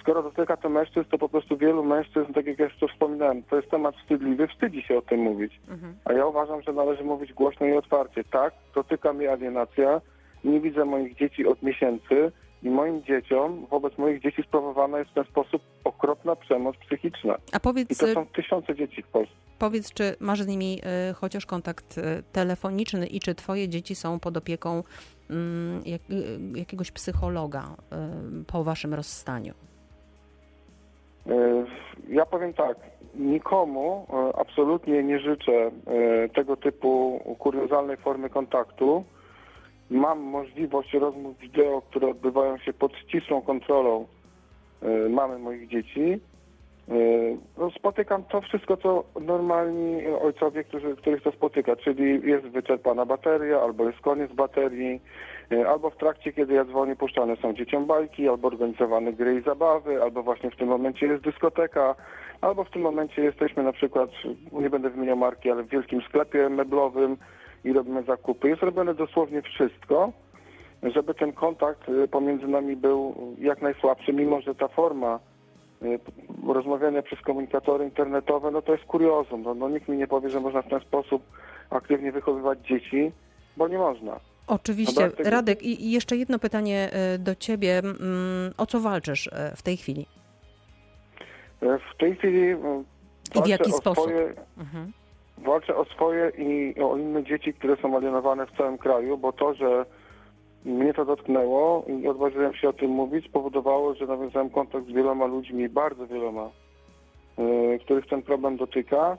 skoro 0.09 0.23
dotyka 0.23 0.57
to 0.57 0.69
mężczyzn, 0.69 1.11
to 1.11 1.19
po 1.19 1.29
prostu 1.29 1.57
wielu 1.57 1.85
mężczyzn, 1.85 2.33
tak 2.33 2.47
jak 2.47 2.59
to 2.81 2.89
wspominałem, 2.89 3.43
to 3.43 3.57
jest 3.57 3.71
temat 3.71 3.97
wstydliwy, 3.97 4.49
wstydzi 4.49 4.83
się 4.83 4.99
o 4.99 5.03
tym 5.03 5.21
mówić. 5.21 5.61
A 6.05 6.13
ja 6.13 6.27
uważam, 6.27 6.63
że 6.63 6.73
należy 6.73 7.05
mówić 7.05 7.33
głośno 7.33 7.67
i 7.67 7.73
otwarcie. 7.73 8.25
Tak, 8.25 8.55
dotyka 8.75 9.13
mnie 9.13 9.33
alienacja, 9.33 10.01
nie 10.45 10.61
widzę 10.61 10.85
moich 10.85 11.17
dzieci 11.17 11.47
od 11.47 11.63
miesięcy 11.63 12.33
i 12.63 12.71
moim 12.71 13.03
dzieciom, 13.03 13.67
wobec 13.71 13.99
moich 13.99 14.23
dzieci 14.23 14.43
sprawowana 14.43 14.99
jest 14.99 15.11
w 15.11 15.15
ten 15.15 15.25
sposób 15.25 15.63
okropna 15.85 16.37
przemoc 16.37 16.77
psychiczna. 16.77 17.37
A 17.53 17.57
I 17.57 17.61
powiedz, 17.61 17.99
to 17.99 18.07
są 18.07 18.27
tysiące 18.27 18.75
dzieci 18.75 19.03
w 19.03 19.07
Polsce. 19.07 19.35
powiedz 19.59 19.93
czy 19.93 20.17
masz 20.21 20.43
z 20.43 20.47
nimi 20.47 20.81
e, 20.83 21.13
chociaż 21.13 21.47
kontakt 21.47 21.99
e, 21.99 22.23
telefoniczny 22.33 23.07
i 23.07 23.21
czy 23.21 23.35
twoje 23.35 23.69
dzieci 23.69 23.95
są 23.95 24.21
pod 24.21 24.37
opieką 24.37 24.83
mm, 25.31 25.83
jak, 25.87 26.01
e, 26.01 26.59
jakiegoś 26.59 26.91
psychologa 26.93 27.77
e, 27.93 28.45
po 28.47 28.65
waszym 28.65 28.95
rozstaniu? 28.95 29.68
E, 31.29 31.65
Ja 32.09 32.27
powiem 32.27 32.55
tak, 32.55 32.77
nikomu 33.15 34.07
e, 34.11 34.37
absolutnie 34.37 35.03
nie 35.03 35.19
życzę 35.19 35.53
e, 35.53 35.71
tego 36.29 36.57
typu 36.57 37.21
kuriozalnej 37.39 37.97
formy 37.97 38.31
kontaktu. 38.31 39.05
Mam 39.91 40.21
możliwość 40.21 40.93
rozmów 40.93 41.39
wideo, 41.39 41.83
które 41.83 42.09
odbywają 42.09 42.59
się 42.59 42.73
pod 42.73 42.97
ścisłą 42.97 43.43
kontrolą 43.43 44.07
mamy 45.11 45.39
moich 45.39 45.69
dzieci. 45.69 46.21
No, 47.59 47.71
spotykam 47.71 48.23
to 48.25 48.41
wszystko, 48.41 48.77
co 48.77 49.05
normalni 49.21 50.07
ojcowie, 50.07 50.65
którzy, 50.65 50.97
których 50.97 51.23
to 51.23 51.33
spotyka, 51.33 51.77
czyli 51.77 52.31
jest 52.31 52.47
wyczerpana 52.47 53.07
bateria, 53.07 53.61
albo 53.61 53.87
jest 53.87 54.01
koniec 54.01 54.33
baterii, 54.33 55.01
albo 55.69 55.91
w 55.91 55.97
trakcie, 55.97 56.33
kiedy 56.33 56.55
ja 56.55 56.65
dzwonię, 56.65 56.97
puszczane 56.97 57.37
są 57.37 57.53
dzieciom 57.53 57.87
bajki, 57.87 58.29
albo 58.29 58.49
organizowane 58.49 59.13
gry 59.13 59.37
i 59.37 59.43
zabawy, 59.43 60.03
albo 60.03 60.23
właśnie 60.23 60.51
w 60.51 60.57
tym 60.57 60.69
momencie 60.69 61.07
jest 61.07 61.25
dyskoteka, 61.25 61.95
albo 62.41 62.65
w 62.65 62.71
tym 62.71 62.83
momencie 62.83 63.23
jesteśmy 63.23 63.63
na 63.63 63.73
przykład, 63.73 64.11
nie 64.53 64.71
będę 64.71 64.91
wymieniał 64.91 65.17
marki, 65.17 65.51
ale 65.51 65.63
w 65.63 65.69
wielkim 65.69 66.03
sklepie 66.03 66.49
meblowym 66.49 67.17
i 67.65 67.73
robimy 67.73 68.03
zakupy. 68.03 68.49
Jest 68.49 68.63
robione 68.63 68.95
dosłownie 68.95 69.43
wszystko, 69.43 70.13
żeby 70.83 71.15
ten 71.15 71.33
kontakt 71.33 71.89
y, 71.89 72.09
pomiędzy 72.09 72.49
nami 72.49 72.77
był 72.77 73.15
jak 73.39 73.63
najsłabszy, 73.63 74.13
mimo 74.13 74.41
że 74.41 74.55
ta 74.55 74.69
forma 74.69 75.19
y, 75.83 75.99
rozmawiania 76.47 77.03
przez 77.03 77.21
komunikatory 77.21 77.85
internetowe, 77.85 78.51
no 78.51 78.63
to 78.63 78.73
jest 78.73 78.85
kuriozum. 78.85 79.43
No, 79.43 79.55
no 79.55 79.69
nikt 79.69 79.89
mi 79.89 79.97
nie 79.97 80.07
powie, 80.07 80.31
że 80.31 80.41
można 80.41 80.63
w 80.63 80.69
ten 80.69 80.81
sposób 80.81 81.23
aktywnie 81.71 82.13
wychowywać 82.13 82.59
dzieci, 82.59 83.13
bo 83.57 83.69
nie 83.69 83.79
można. 83.79 84.21
Oczywiście. 84.49 84.95
Dobra, 84.95 85.17
tego- 85.17 85.31
Radek, 85.31 85.63
i 85.63 85.91
jeszcze 85.91 86.17
jedno 86.17 86.39
pytanie 86.39 86.89
e, 86.93 87.19
do 87.19 87.35
ciebie. 87.35 87.79
Mm, 87.79 87.99
O 88.59 88.67
co 88.67 88.81
walczysz 88.81 89.27
e, 89.33 89.53
w 89.57 89.63
tej 89.63 89.77
chwili? 89.77 90.07
Y, 91.63 91.67
W 91.95 91.97
tej 91.99 92.17
chwili 92.17 92.41
I 92.51 92.55
w 92.55 93.35
walczę 93.35 93.51
jaki 93.51 93.73
o 93.73 93.77
sposób? 93.77 94.05
Swoje, 94.05 94.35
Mhm. 94.59 94.93
walczę 95.39 95.77
o 95.77 95.85
swoje 95.85 96.33
i 96.39 96.81
o 96.81 96.97
inne 96.97 97.25
dzieci, 97.25 97.55
które 97.55 97.77
są 97.77 97.97
alienowane 97.97 98.47
w 98.47 98.57
całym 98.57 98.79
kraju, 98.79 99.19
bo 99.19 99.33
to, 99.33 99.55
że 99.55 99.85
mnie 100.65 100.95
to 100.95 101.05
dotknęło 101.05 101.85
i 102.03 102.09
odważyłem 102.09 102.55
się 102.55 102.69
o 102.69 102.73
tym 102.73 102.91
mówić, 102.91 103.27
spowodowało, 103.27 103.95
że 103.95 104.07
nawiązałem 104.07 104.51
kontakt 104.51 104.87
z 104.87 104.93
wieloma 104.93 105.27
ludźmi, 105.27 105.69
bardzo 105.69 106.07
wieloma, 106.07 106.51
których 107.81 108.07
ten 108.07 108.23
problem 108.23 108.57
dotyka. 108.57 109.19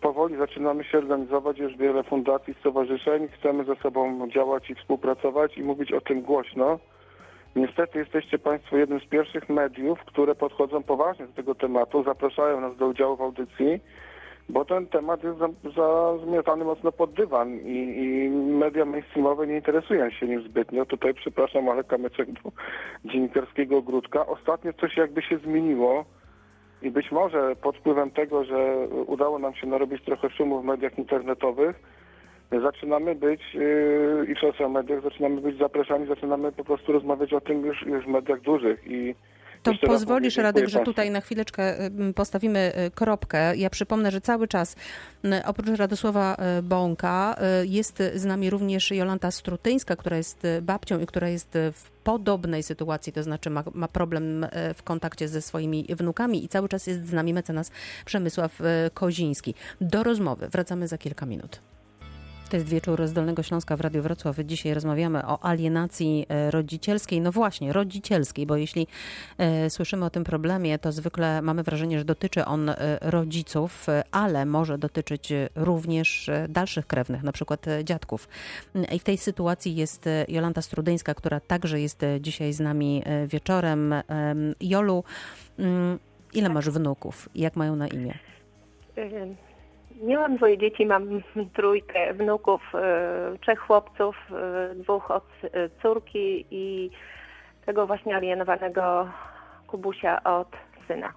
Powoli 0.00 0.36
zaczynamy 0.36 0.84
się 0.84 0.98
organizować, 0.98 1.58
już 1.58 1.76
wiele 1.76 2.02
fundacji, 2.02 2.54
stowarzyszeń. 2.60 3.28
Chcemy 3.28 3.64
ze 3.64 3.76
sobą 3.76 4.28
działać 4.28 4.70
i 4.70 4.74
współpracować 4.74 5.58
i 5.58 5.62
mówić 5.62 5.92
o 5.92 6.00
tym 6.00 6.22
głośno. 6.22 6.78
Niestety 7.56 7.98
jesteście 7.98 8.38
Państwo 8.38 8.76
jednym 8.76 9.00
z 9.00 9.06
pierwszych 9.06 9.48
mediów, 9.48 9.98
które 10.00 10.34
podchodzą 10.34 10.82
poważnie 10.82 11.26
do 11.26 11.32
tego 11.32 11.54
tematu, 11.54 12.02
zapraszają 12.02 12.60
nas 12.60 12.76
do 12.76 12.86
udziału 12.86 13.16
w 13.16 13.20
audycji, 13.20 13.80
bo 14.48 14.64
ten 14.64 14.86
temat 14.86 15.24
jest 15.24 15.38
za, 15.38 15.48
za 15.76 16.18
zmiatany 16.24 16.64
mocno 16.64 16.92
pod 16.92 17.12
dywan 17.12 17.58
i, 17.60 18.04
i 18.04 18.30
media 18.30 18.84
mainstreamowe 18.84 19.46
nie 19.46 19.56
interesują 19.56 20.10
się 20.10 20.26
nim 20.26 20.42
zbytnio. 20.42 20.86
Tutaj 20.86 21.14
przepraszam, 21.14 21.68
ale 21.68 21.84
kamyczek 21.84 22.32
do 22.32 22.52
dziennikarskiego 23.04 23.76
ogródka. 23.76 24.26
Ostatnio 24.26 24.72
coś 24.72 24.96
jakby 24.96 25.22
się 25.22 25.38
zmieniło 25.38 26.04
i 26.82 26.90
być 26.90 27.12
może 27.12 27.56
pod 27.56 27.76
wpływem 27.76 28.10
tego, 28.10 28.44
że 28.44 28.88
udało 29.06 29.38
nam 29.38 29.54
się 29.54 29.66
narobić 29.66 30.04
trochę 30.04 30.30
szumu 30.30 30.60
w 30.60 30.64
mediach 30.64 30.98
internetowych, 30.98 31.80
zaczynamy 32.62 33.14
być 33.14 33.54
yy, 33.54 34.26
i 34.28 34.34
w 34.34 34.38
social 34.38 34.70
mediach 34.70 35.02
zaczynamy 35.02 35.40
być 35.40 35.58
zapraszani, 35.58 36.06
zaczynamy 36.06 36.52
po 36.52 36.64
prostu 36.64 36.92
rozmawiać 36.92 37.32
o 37.32 37.40
tym 37.40 37.66
już, 37.66 37.82
już 37.82 38.04
w 38.04 38.08
mediach 38.08 38.40
dużych. 38.40 38.86
I 38.86 39.14
To 39.66 39.72
jeszcze 39.72 39.86
pozwolisz, 39.86 40.36
Radek, 40.36 40.68
że 40.68 40.80
tutaj 40.80 41.10
na 41.10 41.20
chwileczkę 41.20 41.76
postawimy 42.14 42.72
y, 42.86 42.90
kropkę. 42.90 43.56
Ja 43.56 43.70
przypomnę, 43.70 44.10
że 44.10 44.20
cały 44.20 44.48
czas 44.48 44.76
y, 45.24 45.44
oprócz 45.44 45.78
Radosława 45.78 46.36
y, 46.58 46.62
Bąka 46.62 47.36
jest 47.64 48.02
z 48.14 48.24
nami 48.24 48.50
również 48.50 48.90
Jolanta 48.90 49.30
Strutyńska, 49.30 49.96
która 49.96 50.16
jest 50.16 50.42
babcią 50.62 51.00
i 51.00 51.06
która 51.06 51.28
jest 51.28 51.58
w 51.72 51.90
podobnej 52.04 52.62
sytuacji, 52.62 53.12
to 53.12 53.22
znaczy 53.22 53.50
ma, 53.50 53.64
ma 53.74 53.88
problem 53.88 54.46
w 54.74 54.82
kontakcie 54.82 55.28
ze 55.28 55.42
swoimi 55.42 55.86
wnukami 55.88 56.44
i 56.44 56.48
cały 56.48 56.68
czas 56.68 56.86
jest 56.86 57.06
z 57.06 57.12
nami 57.12 57.34
mecenas 57.34 57.70
Przemysław 58.04 58.58
Koziński. 58.94 59.54
Do 59.80 60.02
rozmowy 60.02 60.48
wracamy 60.48 60.88
za 60.88 60.98
kilka 60.98 61.26
minut. 61.26 61.60
To 62.50 62.56
jest 62.56 62.68
wieczór 62.68 63.06
z 63.06 63.12
Dolnego 63.12 63.42
Śląska 63.42 63.76
w 63.76 63.80
Radiu 63.80 64.02
Wrocław. 64.02 64.36
Dzisiaj 64.44 64.74
rozmawiamy 64.74 65.26
o 65.26 65.44
alienacji 65.44 66.26
e, 66.28 66.50
rodzicielskiej. 66.50 67.20
No 67.20 67.32
właśnie, 67.32 67.72
rodzicielskiej, 67.72 68.46
bo 68.46 68.56
jeśli 68.56 68.86
e, 69.38 69.70
słyszymy 69.70 70.04
o 70.04 70.10
tym 70.10 70.24
problemie, 70.24 70.78
to 70.78 70.92
zwykle 70.92 71.42
mamy 71.42 71.62
wrażenie, 71.62 71.98
że 71.98 72.04
dotyczy 72.04 72.44
on 72.44 72.68
e, 72.68 72.76
rodziców, 73.00 73.88
e, 73.88 74.02
ale 74.10 74.46
może 74.46 74.78
dotyczyć 74.78 75.32
również 75.54 76.30
dalszych 76.48 76.86
krewnych, 76.86 77.22
na 77.22 77.32
przykład 77.32 77.66
dziadków. 77.84 78.28
I 78.92 78.98
w 78.98 79.04
tej 79.04 79.18
sytuacji 79.18 79.76
jest 79.76 80.08
Jolanta 80.28 80.62
Strudyńska, 80.62 81.14
która 81.14 81.40
także 81.40 81.80
jest 81.80 82.00
dzisiaj 82.20 82.52
z 82.52 82.60
nami 82.60 83.02
wieczorem. 83.26 83.92
Em, 83.92 84.54
Jolu, 84.60 85.04
mm, 85.58 85.98
ile 86.34 86.48
masz 86.48 86.70
wnuków? 86.70 87.28
Jak 87.34 87.56
mają 87.56 87.76
na 87.76 87.88
imię? 87.88 88.18
Miałam 90.02 90.36
dwoje 90.36 90.58
dzieci, 90.58 90.86
mam 90.86 91.22
trójkę 91.54 92.14
wnuków, 92.14 92.60
y, 93.34 93.38
trzech 93.38 93.58
chłopców, 93.58 94.16
y, 94.72 94.74
dwóch 94.74 95.10
od 95.10 95.24
y, 95.44 95.70
córki 95.82 96.44
i 96.50 96.90
tego 97.66 97.86
właśnie 97.86 98.16
alienowanego 98.16 99.08
Kubusia 99.66 100.22
od 100.24 100.48
syna. 100.88 101.12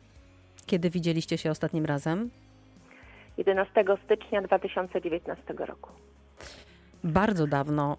Kiedy 0.66 0.90
widzieliście 0.90 1.38
się 1.38 1.52
ostatnim 1.52 1.86
razem? 1.86 2.30
11 3.38 3.84
stycznia 4.06 4.42
2019 4.42 5.54
roku. 5.54 5.90
Bardzo 7.04 7.48
dawno. 7.48 7.98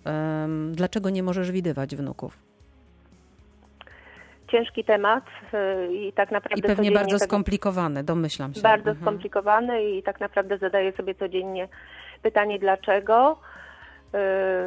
Dlaczego 0.73 1.11
nie 1.11 1.23
możesz 1.23 1.51
widywać 1.51 1.97
wnuków? 1.97 2.50
Ciężki 4.51 4.85
temat 4.85 5.25
y, 5.55 5.95
i 5.95 6.13
tak 6.13 6.31
naprawdę 6.31 6.73
I 6.73 6.77
pewnie 6.77 6.93
bardzo 6.93 7.19
skomplikowany, 7.19 8.05
domyślam 8.05 8.55
się. 8.55 8.61
bardzo 8.61 8.91
Mhm. 8.91 9.01
skomplikowany 9.01 9.85
i 9.85 10.03
tak 10.03 10.21
naprawdę 10.21 10.59
zadaję 10.59 10.93
sobie 10.93 11.15
codziennie 11.15 11.69
pytanie 12.23 12.59
dlaczego. 12.59 13.39
Yy, 14.13 14.21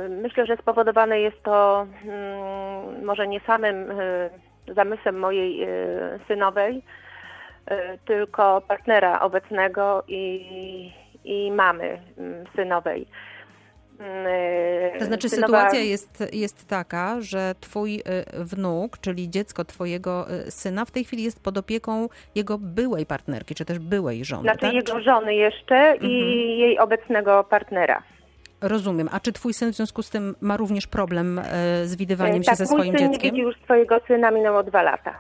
Myślę, 0.10 0.46
że 0.46 0.58
spowodowane 0.58 1.20
jest 1.20 1.44
to 1.44 1.88
mm, 2.04 3.06
może 3.06 3.28
nie 3.28 3.40
samym 3.40 3.88
yy, 4.68 4.74
zamysłem 4.76 5.20
mojej 5.20 5.68
synowej, 6.28 6.84
tylko 8.06 8.62
partnera 8.68 9.20
obecnego 9.20 10.04
i, 10.08 10.94
i 11.24 11.52
mamy 11.52 12.02
mm, 12.18 12.46
synowej. 12.56 13.08
Yy, 14.94 15.00
To 15.00 15.06
znaczy 15.06 15.28
synowa- 15.28 15.36
sytuacja 15.46 15.80
jest, 15.80 16.24
jest 16.34 16.68
taka, 16.68 17.22
że 17.22 17.56
twój 17.60 17.96
y, 17.96 18.44
wnuk, 18.44 18.98
czyli 18.98 19.30
dziecko 19.30 19.66
twojego 19.66 20.26
y, 20.48 20.52
syna 20.52 20.86
w 20.86 20.92
tej 20.92 21.04
chwili 21.04 21.24
jest 21.24 21.44
pod 21.44 21.58
opieką 21.58 22.10
jego 22.36 22.58
byłej 22.58 23.06
partnerki, 23.06 23.56
czy 23.56 23.66
też 23.66 23.80
byłej 23.80 24.26
żony, 24.26 24.44
Znaczy 24.44 24.60
tak? 24.60 24.74
jego 24.74 25.02
żony 25.02 25.36
jeszcze 25.36 25.96
i 26.02 26.08
jej 26.60 26.80
obecnego 26.80 27.44
partnera. 27.44 28.04
Rozumiem. 28.62 29.10
A 29.12 29.20
czy 29.20 29.32
twój 29.34 29.54
syn 29.54 29.72
w 29.74 29.76
związku 29.76 30.02
z 30.04 30.10
tym 30.10 30.36
ma 30.42 30.58
również 30.58 30.88
problem 30.88 31.40
y, 31.40 31.44
z 31.88 31.96
widywaniem 31.96 32.42
E, 32.42 32.44
się 32.44 32.46
tak, 32.46 32.56
ze 32.58 32.64
mój 32.64 32.74
swoim 32.82 32.98
syn 32.98 33.06
nie 33.08 33.12
dzieckiem? 33.12 33.32
widzi 33.32 33.42
już 33.42 33.56
swojego 33.64 34.00
syna, 34.08 34.32
minęło 34.32 34.64
dwa 34.64 34.82
lata. 34.84 35.20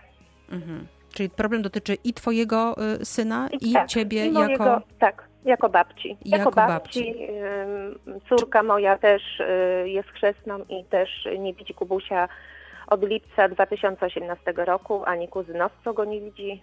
Mhm. 0.52 0.88
Czyli 1.14 1.30
problem 1.30 1.62
dotyczy 1.62 1.98
i 2.04 2.14
twojego 2.14 2.76
y, 3.02 3.06
syna, 3.06 3.50
i 3.62 3.74
tak, 3.74 3.88
ciebie 3.88 4.26
i 4.26 4.32
mojego, 4.32 4.66
jako... 4.66 4.82
Tak, 5.00 5.28
jako 5.46 5.70
babci. 5.70 6.18
Jako 6.26 6.52
babci. 6.52 7.16
ym, 8.10 8.20
Córka 8.30 8.64
moja 8.64 8.98
też 8.98 9.40
y, 9.40 9.90
jest 9.90 10.10
chrzestną 10.10 10.60
i 10.70 10.84
też 10.86 11.28
nie 11.40 11.54
widzi 11.54 11.74
Kubusia 11.74 12.30
od 12.88 13.04
lipca 13.04 13.50
2018 13.50 14.54
roku, 14.56 15.04
ani 15.06 15.28
kuzynostwo 15.28 15.94
go 15.94 16.06
nie 16.06 16.22
widzi. 16.22 16.62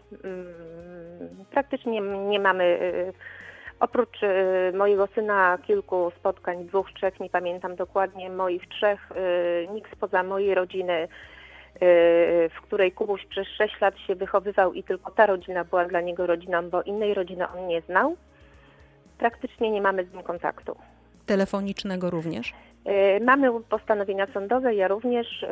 Praktycznie 1.50 2.00
nie 2.00 2.40
mamy, 2.40 2.64
y, 2.64 3.12
oprócz 3.80 4.18
mojego 4.74 5.08
syna, 5.14 5.58
kilku 5.66 6.12
spotkań, 6.18 6.64
dwóch, 6.64 6.92
trzech, 6.92 7.20
nie 7.20 7.30
pamiętam 7.30 7.76
dokładnie, 7.76 8.30
moich 8.30 8.68
trzech, 8.68 9.08
nikt 9.74 9.92
spoza 9.96 10.22
mojej 10.22 10.54
rodziny, 10.54 11.08
w 12.50 12.60
której 12.62 12.92
Kubuś 12.92 13.26
przez 13.26 13.48
6 13.48 13.80
lat 13.80 13.98
się 13.98 14.14
wychowywał 14.14 14.72
i 14.72 14.82
tylko 14.82 15.10
ta 15.10 15.26
rodzina 15.26 15.64
była 15.64 15.84
dla 15.84 16.00
niego 16.00 16.26
rodziną, 16.26 16.70
bo 16.70 16.82
innej 16.82 17.14
rodziny 17.14 17.44
on 17.48 17.66
nie 17.66 17.80
znał. 17.80 18.16
Praktycznie 19.18 19.70
nie 19.70 19.80
mamy 19.82 20.04
z 20.04 20.12
nim 20.12 20.22
kontaktu. 20.22 20.76
Telefonicznego 21.26 22.10
również? 22.10 22.52
Y, 23.18 23.24
Mamy 23.24 23.60
postanowienia 23.68 24.26
sądowe, 24.34 24.74
ja 24.74 24.88
również, 24.88 25.42
y, 25.42 25.48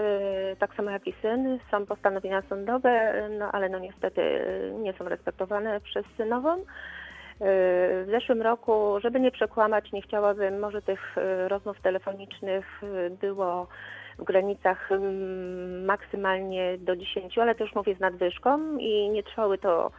tak 0.59 0.75
samo 0.75 0.91
jak 0.91 1.07
i 1.07 1.15
syn, 1.23 1.59
są 1.71 1.87
postanowienia 1.87 2.43
sądowe, 2.49 3.25
y, 3.27 3.29
no 3.39 3.53
ale 3.53 3.69
no 3.69 3.79
niestety 3.79 4.21
y, 4.23 4.73
nie 4.79 4.93
są 4.93 5.09
respektowane 5.09 5.81
przez 5.81 6.07
synową. 6.17 6.59
Y, 6.59 6.65
W 7.41 8.07
zeszłym 8.11 8.43
roku, 8.43 8.95
żeby 9.01 9.21
nie 9.21 9.31
przekłamać, 9.31 9.93
nie 9.93 10.03
chciałabym, 10.03 10.59
może 10.59 10.83
tych 10.83 11.19
y, 11.19 11.49
rozmów 11.49 11.81
telefonicznych 11.81 12.83
y, 12.83 13.11
było 13.11 13.67
w 14.19 14.25
granicach 14.25 14.93
mm, 14.93 15.85
maksymalnie 15.85 16.79
do 16.79 16.97
10, 16.97 17.39
ale 17.39 17.55
to 17.55 17.65
już 17.65 17.75
mówię 17.75 17.95
z 17.95 18.01
nadwyżką 18.01 18.77
i 18.79 19.11
nie 19.11 19.23
trwały 19.23 19.59
to, 19.59 19.91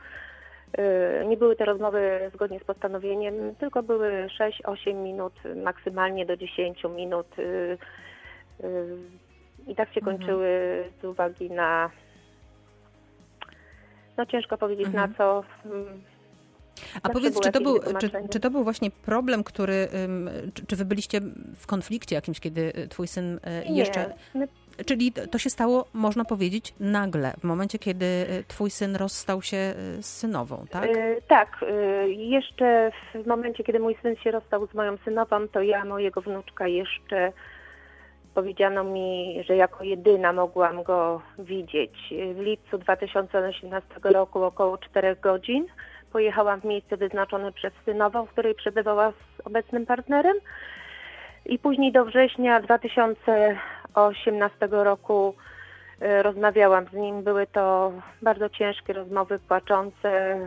y, 0.80 1.26
nie 1.28 1.38
były 1.38 1.56
te 1.56 1.66
rozmowy 1.66 2.32
zgodnie 2.34 2.60
z 2.60 2.64
postanowieniem, 2.64 3.56
tylko 3.56 3.84
były 3.84 4.28
6-8 4.40 4.94
minut, 4.94 5.34
maksymalnie 5.64 6.26
do 6.26 6.38
10 6.38 6.84
minut 6.84 7.40
y, 7.40 7.78
y, 8.64 8.98
i 9.68 9.76
tak 9.76 9.94
się 9.94 10.00
Mhm. 10.00 10.18
kończyły 10.18 10.50
z 11.02 11.06
uwagi 11.06 11.52
na, 11.52 11.90
no 14.18 14.26
ciężko 14.26 14.58
powiedzieć 14.58 14.88
Mhm. 14.88 15.10
na 15.10 15.18
co, 15.18 15.44
A 17.04 17.10
powiedz, 17.10 17.40
czy 17.40 17.52
to, 17.52 17.62
był, 17.62 17.80
czy, 18.00 18.12
czy 18.30 18.40
to 18.40 18.50
był 18.52 18.64
właśnie 18.64 18.92
problem, 18.92 19.44
który, 19.44 19.88
czy, 20.54 20.66
czy 20.66 20.76
wy 20.76 20.86
byliście 20.86 21.22
w 21.56 21.68
konflikcie 21.68 22.16
jakimś, 22.16 22.40
kiedy 22.40 22.74
y, 22.78 22.88
twój 22.88 23.08
syn 23.08 23.36
y, 23.36 23.74
jeszcze... 23.74 24.14
Nie, 24.36 24.48
Czyli 24.86 25.12
to 25.12 25.38
się 25.38 25.50
stało, 25.50 25.86
można 25.94 26.26
powiedzieć, 26.26 26.74
nagle, 26.80 27.34
w 27.40 27.44
momencie, 27.44 27.80
kiedy 27.80 28.06
y, 28.06 28.44
twój 28.48 28.70
syn 28.70 28.96
rozstał 28.96 29.42
się 29.42 29.74
z 30.02 30.06
synową, 30.06 30.66
tak? 30.72 30.90
Tak, 31.28 31.66
jeszcze 32.08 32.92
w 33.16 33.28
momencie, 33.28 33.64
kiedy 33.64 33.80
mój 33.80 33.98
syn 34.02 34.16
się 34.16 34.32
rozstał 34.32 34.68
z 34.68 34.74
moją 34.74 34.98
synową, 34.98 35.48
to 35.48 35.62
ja 35.62 35.86
mojego 35.86 36.22
wnuczka 36.22 36.68
jeszcze 36.68 37.32
powiedziano 38.34 38.84
mi, 38.84 39.44
że 39.48 39.56
jako 39.56 39.84
jedyna 39.84 40.34
mogłam 40.34 40.84
go 40.84 41.22
widzieć. 41.40 42.14
W 42.34 42.40
lipcu 42.40 42.78
2018 42.78 43.88
roku 44.04 44.44
około 44.44 44.78
4 44.78 45.16
godzin 45.16 45.66
pojechałam 46.10 46.62
w 46.62 46.66
miejsce 46.66 46.98
wyznaczone 46.98 47.52
przez 47.52 47.74
synową, 47.86 48.26
w 48.26 48.32
której 48.32 48.56
przebywała 48.56 49.12
z 49.12 49.16
obecnym 49.48 49.86
partnerem. 49.86 50.36
I 51.46 51.60
później 51.60 51.92
do 51.92 52.06
września 52.06 52.60
2018 52.60 54.68
roku 54.72 55.36
e, 56.02 56.24
rozmawiałam 56.24 56.86
z 56.86 56.94
nim. 56.94 57.24
Były 57.24 57.48
to 57.48 57.92
bardzo 58.22 58.50
ciężkie 58.50 58.94
rozmowy, 58.94 59.40
płaczące, 59.40 60.40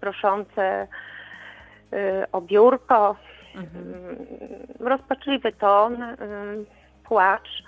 proszące 0.00 0.86
e, 1.92 2.26
o 2.32 2.40
biurko, 2.40 3.16
Mhm. 3.54 3.94
mm, 3.94 4.16
rozpaczliwy 4.80 5.52
ton, 5.52 6.02
mm, 6.02 6.66
płacz. 7.04 7.62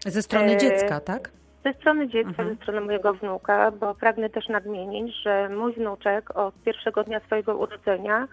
Ze 0.00 0.22
strony 0.22 0.52
e, 0.52 0.56
dziecka, 0.56 1.00
tak? 1.00 1.30
Ze 1.64 1.72
strony 1.72 2.08
dziecka, 2.08 2.30
Mhm. 2.42 2.48
ze 2.48 2.62
strony 2.62 2.80
mojego 2.80 3.14
wnuka, 3.14 3.70
bo 3.70 3.94
pragnę 3.94 4.30
też 4.30 4.48
nadmienić, 4.48 5.16
że 5.22 5.48
mój 5.48 5.72
wnuczek 5.72 6.36
od 6.36 6.54
pierwszego 6.64 7.04
dnia 7.04 7.20
swojego 7.20 7.56
urodzenia 7.56 8.28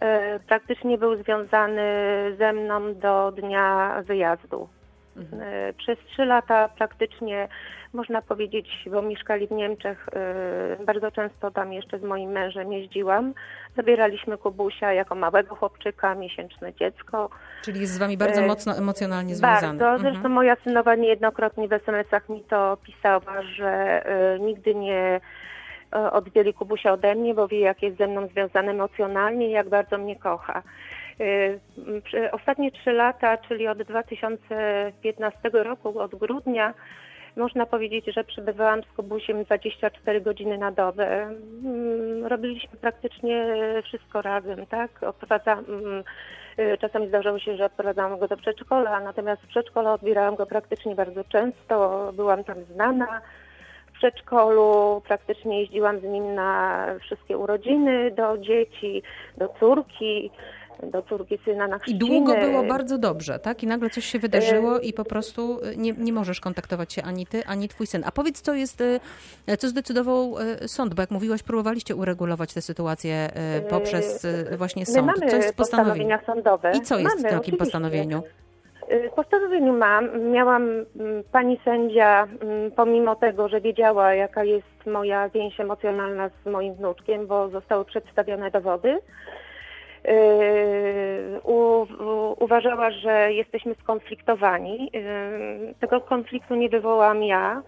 e, 0.00 0.40
praktycznie 0.40 0.98
był 0.98 1.22
związany 1.22 1.82
ze 2.38 2.52
mną 2.52 2.94
do 2.94 3.32
dnia 3.32 3.94
wyjazdu. 4.06 4.68
Mhm. 5.16 5.42
E, 5.42 5.72
Przez 5.72 5.98
trzy 5.98 6.24
lata 6.24 6.68
praktycznie 6.68 7.48
można 7.92 8.22
powiedzieć, 8.22 8.88
bo 8.92 9.02
mieszkali 9.02 9.46
w 9.46 9.50
Niemczech, 9.50 10.08
e, 10.12 10.84
bardzo 10.84 11.10
często 11.10 11.50
tam 11.50 11.72
jeszcze 11.72 11.98
z 11.98 12.02
moim 12.02 12.30
mężem 12.30 12.72
jeździłam. 12.72 13.34
Zabieraliśmy 13.76 14.38
Kubusia 14.38 14.92
jako 14.92 15.14
małego 15.14 15.54
chłopczyka, 15.54 16.14
miesięczne 16.14 16.74
dziecko. 16.74 17.30
Czyli 17.62 17.80
jest 17.80 17.92
z 17.92 17.98
wami 17.98 18.16
bardzo 18.16 18.40
E, 18.40 18.46
mocno 18.46 18.76
emocjonalnie 18.76 19.34
związany. 19.34 19.78
Bardzo. 19.78 19.94
Mhm. 19.94 20.12
Zresztą 20.12 20.28
moja 20.28 20.56
synowa 20.64 20.94
niejednokrotnie 20.94 21.68
w 21.68 21.72
SMS-ach 21.72 22.28
mi 22.28 22.40
to 22.40 22.76
pisała, 22.86 23.42
że 23.42 24.04
nigdy 24.40 24.74
nie 24.74 25.20
oddzieli 26.12 26.54
Kubusia 26.54 26.92
ode 26.92 27.14
mnie, 27.14 27.34
bo 27.34 27.48
wie, 27.48 27.60
jak 27.60 27.82
jest 27.82 27.98
ze 27.98 28.06
mną 28.06 28.26
związany 28.26 28.70
emocjonalnie 28.70 29.48
i 29.48 29.50
jak 29.50 29.68
bardzo 29.68 29.98
mnie 29.98 30.16
kocha. 30.16 30.62
M, 31.18 32.02
przy- 32.02 32.30
Ostatnie 32.30 32.72
trzy 32.72 32.92
lata, 32.92 33.36
czyli 33.36 33.68
od 33.68 33.82
2015 33.82 35.62
roku, 35.64 35.98
od 36.00 36.14
grudnia, 36.14 36.74
można 37.36 37.66
powiedzieć, 37.66 38.04
że 38.14 38.24
przebywałam 38.24 38.82
z 38.82 38.96
Kubusiem 38.96 39.44
24 39.44 40.20
godziny 40.20 40.58
na 40.58 40.72
dobę. 40.72 41.22
Mm, 41.64 42.26
Robiliśmy 42.26 42.78
praktycznie 42.78 43.46
wszystko 43.84 44.22
razem, 44.22 44.66
tak? 44.66 44.90
Mm, 45.68 46.04
y, 46.58 46.78
czasami 46.78 47.08
zdarzało 47.08 47.38
się, 47.38 47.56
że 47.56 47.64
odprowadzałam 47.64 48.18
go 48.18 48.28
do 48.28 48.36
przedszkola, 48.36 49.00
natomiast 49.00 49.42
w 49.42 49.48
przedszkolu 49.48 49.88
odbierałam 49.88 50.34
go 50.34 50.46
praktycznie 50.46 50.94
bardzo 50.94 51.24
często. 51.24 52.10
Byłam 52.12 52.44
tam 52.44 52.64
znana 52.64 53.20
w 53.86 53.92
przedszkolu, 53.92 55.02
praktycznie 55.08 55.60
jeździłam 55.60 56.00
z 56.00 56.02
nim 56.02 56.34
na 56.34 56.86
wszystkie 57.00 57.38
urodziny 57.38 58.10
do 58.10 58.38
dzieci, 58.38 59.02
do 59.36 59.48
córki, 59.60 60.30
do 60.82 61.02
córki 61.02 61.38
syna 61.44 61.68
na 61.68 61.76
I 61.76 61.80
chrzciny. 61.80 61.98
długo 61.98 62.34
było 62.36 62.62
bardzo 62.62 62.98
dobrze, 62.98 63.38
tak? 63.38 63.62
I 63.62 63.66
nagle 63.66 63.90
coś 63.90 64.04
się 64.04 64.18
wydarzyło 64.18 64.78
i 64.78 64.92
po 64.92 65.04
prostu 65.04 65.58
y, 65.64 65.76
nie, 65.76 65.92
nie 65.92 66.12
możesz 66.12 66.40
kontaktować 66.40 66.92
się 66.92 67.02
ani 67.02 67.26
ty, 67.26 67.44
ani 67.46 67.68
twój 67.68 67.86
syn. 67.86 68.02
A 68.06 68.12
powiedz, 68.12 68.40
co 68.40 68.54
jest, 68.54 68.80
y, 68.80 69.00
co 69.58 69.68
zdecydował 69.68 70.34
y, 70.64 70.68
sąd, 70.68 70.94
bo 70.94 71.02
jak 71.02 71.10
mówiłaś, 71.10 71.42
próbowaliście 71.42 71.96
uregulować 71.96 72.54
tę 72.54 72.62
sytuację 72.62 73.28
y, 73.58 73.62
poprzez 73.62 74.24
y, 74.24 74.56
właśnie 74.56 74.80
My 74.82 74.86
sąd. 74.86 75.06
mamy 75.06 75.30
Co 75.30 75.36
jest 75.36 75.56
postanowienia 75.56 76.20
sądowe. 76.26 76.72
I 76.74 76.80
co 76.80 76.98
jest 76.98 77.08
mamy, 77.16 77.20
w 77.20 77.22
takim 77.22 77.38
oczywiście. 77.38 77.56
postanowieniu? 77.58 78.22
Y, 78.92 79.10
W 79.10 79.14
postanowieniu 79.14 79.72
mam, 79.72 80.30
miałam 80.32 80.62
mm, 80.62 80.84
pani 81.32 81.60
sędzia, 81.64 82.28
mm, 82.40 82.70
pomimo 82.70 83.16
tego, 83.16 83.48
że 83.48 83.60
wiedziała, 83.60 84.14
jaka 84.14 84.44
jest 84.44 84.86
moja 84.86 85.28
więź 85.28 85.60
emocjonalna 85.60 86.28
z 86.28 86.46
moim 86.50 86.74
wnuczkiem, 86.74 87.26
bo 87.26 87.48
zostały 87.48 87.84
przedstawione 87.84 88.50
dowody, 88.50 88.88
y, 88.88 89.00
u, 91.42 91.82
u, 91.82 92.44
uważała, 92.44 92.90
że 92.90 93.32
jesteśmy 93.32 93.74
skonfliktowani. 93.74 94.90
Y, 94.94 95.74
Tego 95.80 96.00
konfliktu 96.00 96.54
nie 96.54 96.68
wywołam 96.68 97.22
ja. 97.22 97.62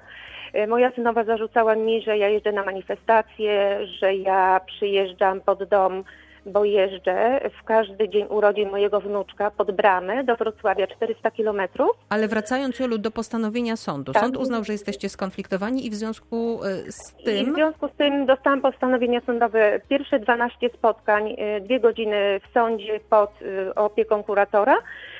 Y, 0.54 0.66
Moja 0.66 0.90
synowa 0.90 1.24
zarzucała 1.24 1.74
mi, 1.74 2.02
że 2.02 2.18
ja 2.18 2.28
jeżdżę 2.28 2.52
na 2.52 2.64
manifestacje, 2.64 3.86
że 4.00 4.14
ja 4.14 4.60
przyjeżdżam 4.66 5.40
pod 5.40 5.64
dom 5.64 6.04
bo 6.46 6.64
jeżdżę 6.64 7.40
w 7.60 7.64
każdy 7.64 8.08
dzień 8.08 8.26
urodzin 8.30 8.70
mojego 8.70 9.00
wnuczka 9.00 9.50
pod 9.50 9.70
bramę 9.70 10.24
do 10.24 10.36
Wrocławia 10.36 10.86
400 10.86 11.30
kilometrów. 11.30 11.90
Ale 12.08 12.28
wracając, 12.28 12.78
Jolu, 12.78 12.98
do 12.98 13.10
postanowienia 13.10 13.76
sądu. 13.76 14.12
Tak. 14.12 14.22
Sąd 14.22 14.36
uznał, 14.36 14.64
że 14.64 14.72
jesteście 14.72 15.08
skonfliktowani 15.08 15.86
i 15.86 15.90
w 15.90 15.94
związku 15.94 16.64
y, 16.64 16.92
z 16.92 17.14
I 17.18 17.22
w 17.22 17.24
tym... 17.24 17.54
związku 17.54 17.88
z 17.88 17.92
tym 17.92 18.26
dostałam 18.26 18.60
postanowienia 18.60 19.20
sądowe. 19.26 19.80
Pierwsze 19.88 20.18
12 20.18 20.70
spotkań, 20.74 21.30
y, 21.30 21.60
dwie 21.60 21.80
godziny 21.80 22.40
w 22.48 22.52
sądzie 22.54 23.00
pod 23.10 23.42
y, 23.42 23.74
opieką 23.74 24.22
kuratora. 24.22 24.78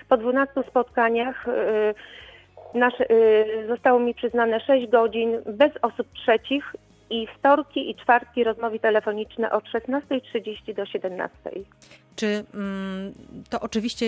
Po 0.09 0.17
12 0.17 0.63
spotkaniach 0.71 1.47
nasze, 2.77 3.11
y, 3.11 3.67
zostało 3.69 4.01
mi 4.01 4.15
przyznane 4.15 4.61
6 4.61 4.87
godzin 4.87 5.43
bez 5.47 5.73
osób 5.83 6.07
trzecich 6.13 6.75
i 7.11 7.27
wtorki 7.39 7.91
i 7.91 7.95
czwartki 7.95 8.45
rozmowy 8.45 8.79
telefoniczne 8.79 9.51
od 9.51 9.65
16.30 9.65 10.75
do 10.75 10.83
17.00. 10.83 11.29
Czy 12.17 12.45
mm, 12.55 13.13
to 13.51 13.61
oczywiście 13.61 14.07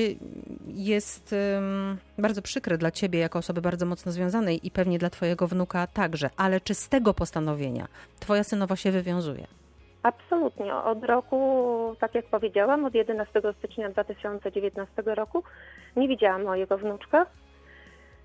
jest 0.67 1.33
ym, 1.33 1.99
bardzo 2.19 2.43
przykre 2.43 2.79
dla 2.79 2.91
ciebie, 2.91 3.19
jako 3.19 3.39
osoby 3.39 3.61
bardzo 3.61 3.87
mocno 3.87 4.13
związanej 4.13 4.67
i 4.67 4.71
pewnie 4.71 4.99
dla 4.99 5.11
twojego 5.11 5.47
wnuka 5.47 5.87
także, 5.87 6.31
ale 6.37 6.61
czy 6.61 6.75
z 6.75 6.89
tego 6.89 7.15
postanowienia 7.15 7.87
twoja 8.21 8.45
synowa 8.45 8.77
się 8.77 8.91
wywiązuje? 8.91 9.47
Absolutnie. 10.03 10.75
Od 10.75 11.05
roku, 11.05 11.97
tak 12.01 12.15
jak 12.15 12.27
powiedziałam, 12.27 12.85
od 12.85 12.95
11 12.95 13.41
stycznia 13.59 13.91
2019 13.91 15.03
roku 15.07 15.43
nie 15.97 16.09
widziałam 16.09 16.45
mojego 16.45 16.79
wnuczka. 16.79 17.27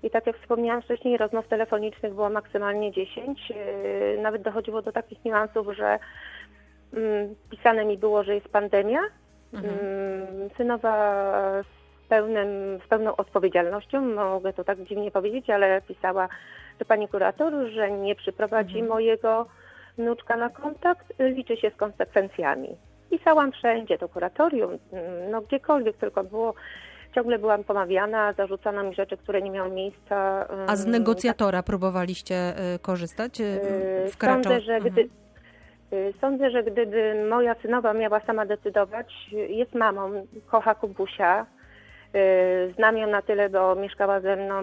I 0.04 0.10
tak 0.10 0.26
jak 0.26 0.38
wspomniałam 0.38 0.82
wcześniej, 0.82 1.16
rozmów 1.16 1.48
telefonicznych 1.48 2.14
było 2.14 2.30
maksymalnie 2.30 2.92
10. 2.92 3.50
Yy, 3.50 4.22
Nawet 4.22 4.42
dochodziło 4.42 4.82
do 4.82 4.92
takich 4.92 5.24
niuansów, 5.24 5.76
że 5.76 5.98
mm, 6.94 7.34
pisane 7.50 7.84
mi 7.84 7.98
było, 7.98 8.24
że 8.24 8.34
jest 8.34 8.48
pandemia. 8.48 9.00
Mhm. 9.52 9.74
Mm, 9.74 10.50
Synowa 10.56 11.22
z, 11.62 12.08
pełnym, 12.08 12.48
z 12.86 12.88
pełną 12.88 13.16
odpowiedzialnością, 13.16 14.00
mogę 14.00 14.52
to 14.52 14.64
tak 14.64 14.82
dziwnie 14.82 15.10
powiedzieć, 15.10 15.50
ale 15.50 15.82
pisała 15.82 16.28
do 16.78 16.84
pani 16.84 17.08
kurator, 17.08 17.52
że 17.66 17.90
nie 17.90 18.14
przyprowadzi 18.14 18.78
Mhm. 18.78 18.88
mojego 18.88 19.46
wnuczka 19.98 20.36
na 20.36 20.48
kontakt, 20.50 21.12
liczy 21.18 21.56
się 21.56 21.70
z 21.70 21.76
konsekwencjami. 21.76 22.68
Pisałam 23.10 23.52
wszędzie, 23.52 23.98
do 23.98 24.08
kuratorium, 24.08 24.70
mm, 24.92 25.30
no 25.30 25.40
gdziekolwiek 25.40 25.96
tylko 25.96 26.24
było. 26.24 26.54
Ciągle 27.14 27.38
byłam 27.38 27.64
pomawiana, 27.64 28.32
zarzucano 28.32 28.82
mi 28.82 28.94
rzeczy, 28.94 29.16
które 29.16 29.42
nie 29.42 29.50
miały 29.50 29.70
miejsca. 29.70 30.46
A 30.66 30.76
z 30.76 30.86
negocjatora 30.86 31.62
próbowaliście 31.62 32.54
y, 32.74 32.78
korzystać? 32.78 33.40
Yy, 33.40 33.46
wkraczał- 34.10 34.42
Sądzę, 34.42 34.60
że 34.60 34.74
Mhm. 34.74 34.92
gdy, 34.92 35.08
yy, 35.96 36.12
sądzę, 36.20 36.50
że 36.50 36.62
gdyby 36.62 37.26
moja 37.30 37.54
synowa 37.54 37.92
miała 37.94 38.20
sama 38.20 38.46
decydować, 38.46 39.14
jest 39.32 39.74
mamą, 39.74 40.26
kocha 40.46 40.74
Kubusia, 40.74 41.46
znam 42.76 42.98
ją 42.98 43.06
na 43.06 43.22
tyle, 43.22 43.50
bo 43.50 43.74
mieszkała 43.74 44.20
ze 44.20 44.36
mną 44.36 44.54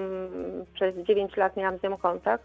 przez 0.74 0.96
9 0.96 1.38
lat, 1.38 1.58
miałam 1.58 1.78
z 1.78 1.84
nią 1.84 1.98
kontakt, 1.98 2.44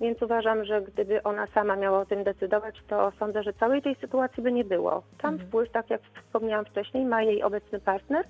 więc 0.00 0.22
uważam, 0.22 0.64
że 0.64 0.82
gdyby 0.82 1.22
ona 1.22 1.46
sama 1.54 1.76
miała 1.76 2.00
o 2.00 2.06
tym 2.06 2.24
decydować, 2.24 2.74
to 2.88 3.12
sądzę, 3.18 3.42
że 3.42 3.52
całej 3.52 3.82
tej 3.82 3.94
sytuacji 3.94 4.42
by 4.42 4.52
nie 4.52 4.64
było. 4.64 5.02
Tam 5.20 5.32
Mhm. 5.32 5.48
wpływ, 5.48 5.70
tak 5.70 5.90
jak 5.90 6.00
wspomniałam 6.26 6.64
wcześniej, 6.64 7.04
ma 7.04 7.22
jej 7.22 7.42
obecny 7.42 7.80
partner 7.80 8.24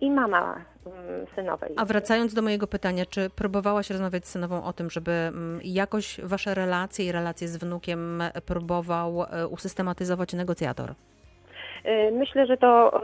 i 0.00 0.10
mama 0.10 0.64
mm, 0.86 1.26
synowej. 1.34 1.70
A 1.76 1.84
wracając 1.84 2.34
do 2.34 2.42
mojego 2.42 2.66
pytania, 2.66 3.06
czy 3.06 3.30
próbowałaś 3.30 3.90
rozmawiać 3.90 4.26
z 4.26 4.30
synową 4.30 4.64
o 4.64 4.72
tym, 4.72 4.90
żeby 4.90 5.12
mm, 5.12 5.60
jakoś 5.64 6.20
wasze 6.20 6.54
relacje 6.54 7.04
i 7.06 7.12
relacje 7.12 7.48
z 7.48 7.56
wnukiem 7.56 8.22
próbował 8.46 9.22
y, 9.22 9.48
usystematyzować 9.48 10.32
negocjator? 10.32 10.90
Y, 10.90 12.12
Myślę, 12.12 12.46
że 12.46 12.56
to 12.56 13.00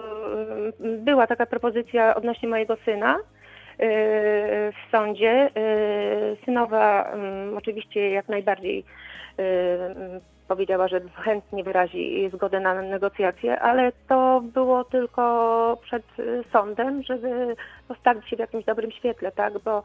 y, 0.80 0.98
była 0.98 1.26
taka 1.26 1.46
propozycja 1.46 2.14
odnośnie 2.14 2.48
mojego 2.48 2.76
syna 2.84 3.18
w 4.72 4.90
sądzie. 4.92 5.50
Synowa 6.44 7.10
mm, 7.12 7.56
oczywiście 7.56 8.10
jak 8.10 8.28
najbardziej 8.28 8.84
powiedziała, 10.48 10.88
że 10.88 11.00
chętnie 11.14 11.64
wyrazi 11.64 12.30
zgodę 12.34 12.60
na 12.60 12.82
negocjacje, 12.82 13.60
ale 13.60 13.92
to 14.08 14.42
było 14.44 14.84
tylko 14.84 15.78
przed 15.82 16.02
y, 16.18 16.44
sądem, 16.52 17.02
żeby 17.02 17.56
postawić 17.88 18.28
się 18.28 18.36
w 18.36 18.38
jakimś 18.38 18.64
dobrym 18.64 18.90
świetle, 18.90 19.32
tak? 19.32 19.58
Bo 19.58 19.82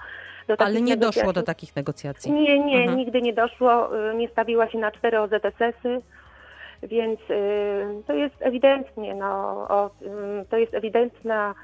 Ale 0.58 0.82
nie 0.82 0.98
doszło 0.98 1.34
do 1.34 1.44
takich 1.44 1.76
negocjacji. 1.76 2.32
nie, 2.32 2.60
nie, 2.60 2.78
Mhm. 2.80 2.98
nigdy 2.98 3.22
nie 3.22 3.34
doszło. 3.34 3.98
y, 4.12 4.16
Nie 4.16 4.28
stawiła 4.30 4.70
się 4.70 4.78
na 4.78 4.92
cztery 4.92 5.20
OZSS-y, 5.20 6.02
więc 6.84 7.20
y, 7.30 8.04
to 8.08 8.14
jest 8.14 8.36
ewidentnie, 8.40 9.16
no, 9.16 9.68
to 10.50 10.58
jest 10.58 10.74
ewidentna 10.74 11.56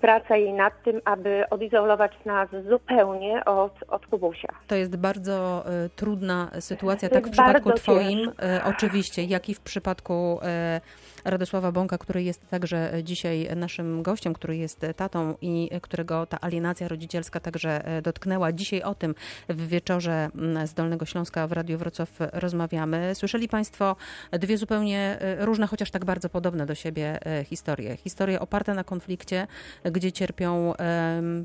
praca 0.00 0.36
jej 0.36 0.52
nad 0.52 0.82
tym, 0.82 1.00
aby 1.04 1.44
odizolować 1.50 2.12
nas 2.24 2.48
zupełnie 2.68 3.44
od, 3.44 3.72
od 3.88 4.06
Kubusia. 4.06 4.48
To 4.66 4.74
jest 4.74 4.96
bardzo 4.96 5.64
e, 5.66 5.88
trudna 5.88 6.50
sytuacja, 6.60 7.08
To 7.08 7.14
tak 7.14 7.26
w 7.26 7.30
przypadku 7.30 7.72
Twoim, 7.72 8.32
e, 8.42 8.60
oczywiście, 8.64 9.24
jak 9.24 9.48
i 9.48 9.54
w 9.54 9.60
przypadku 9.60 10.38
e, 10.42 10.80
Radosława 11.26 11.72
Bąka, 11.72 11.98
który 11.98 12.22
jest 12.22 12.48
także 12.48 12.92
dzisiaj 13.02 13.48
naszym 13.56 14.02
gościem, 14.02 14.34
który 14.34 14.56
jest 14.56 14.86
tatą 14.96 15.34
i 15.40 15.70
którego 15.82 16.26
ta 16.26 16.40
alienacja 16.40 16.88
rodzicielska 16.88 17.40
także 17.40 17.86
e, 17.86 18.02
dotknęła. 18.02 18.52
Dzisiaj 18.52 18.82
o 18.82 18.94
tym 18.94 19.14
w 19.48 19.68
wieczorze 19.68 20.30
z 20.66 20.74
Dolnego 20.74 21.06
Śląska 21.06 21.46
w 21.46 21.52
Radiu 21.52 21.78
Wrocław 21.78 22.10
rozmawiamy. 22.32 23.14
Słyszeli 23.14 23.48
Państwo 23.48 23.96
dwie 24.32 24.58
zupełnie 24.58 25.18
e, 25.20 25.46
różne, 25.46 25.66
chociaż 25.66 25.90
tak 25.90 26.04
bardzo 26.04 26.28
podobne 26.28 26.66
do 26.66 26.74
siebie 26.74 27.26
e, 27.26 27.44
historie. 27.44 27.96
Historie 27.96 28.40
oparte 28.40 28.74
na 28.74 28.84
konflikcie, 28.84 29.46
gdzie 29.84 30.12
cierpią 30.12 30.72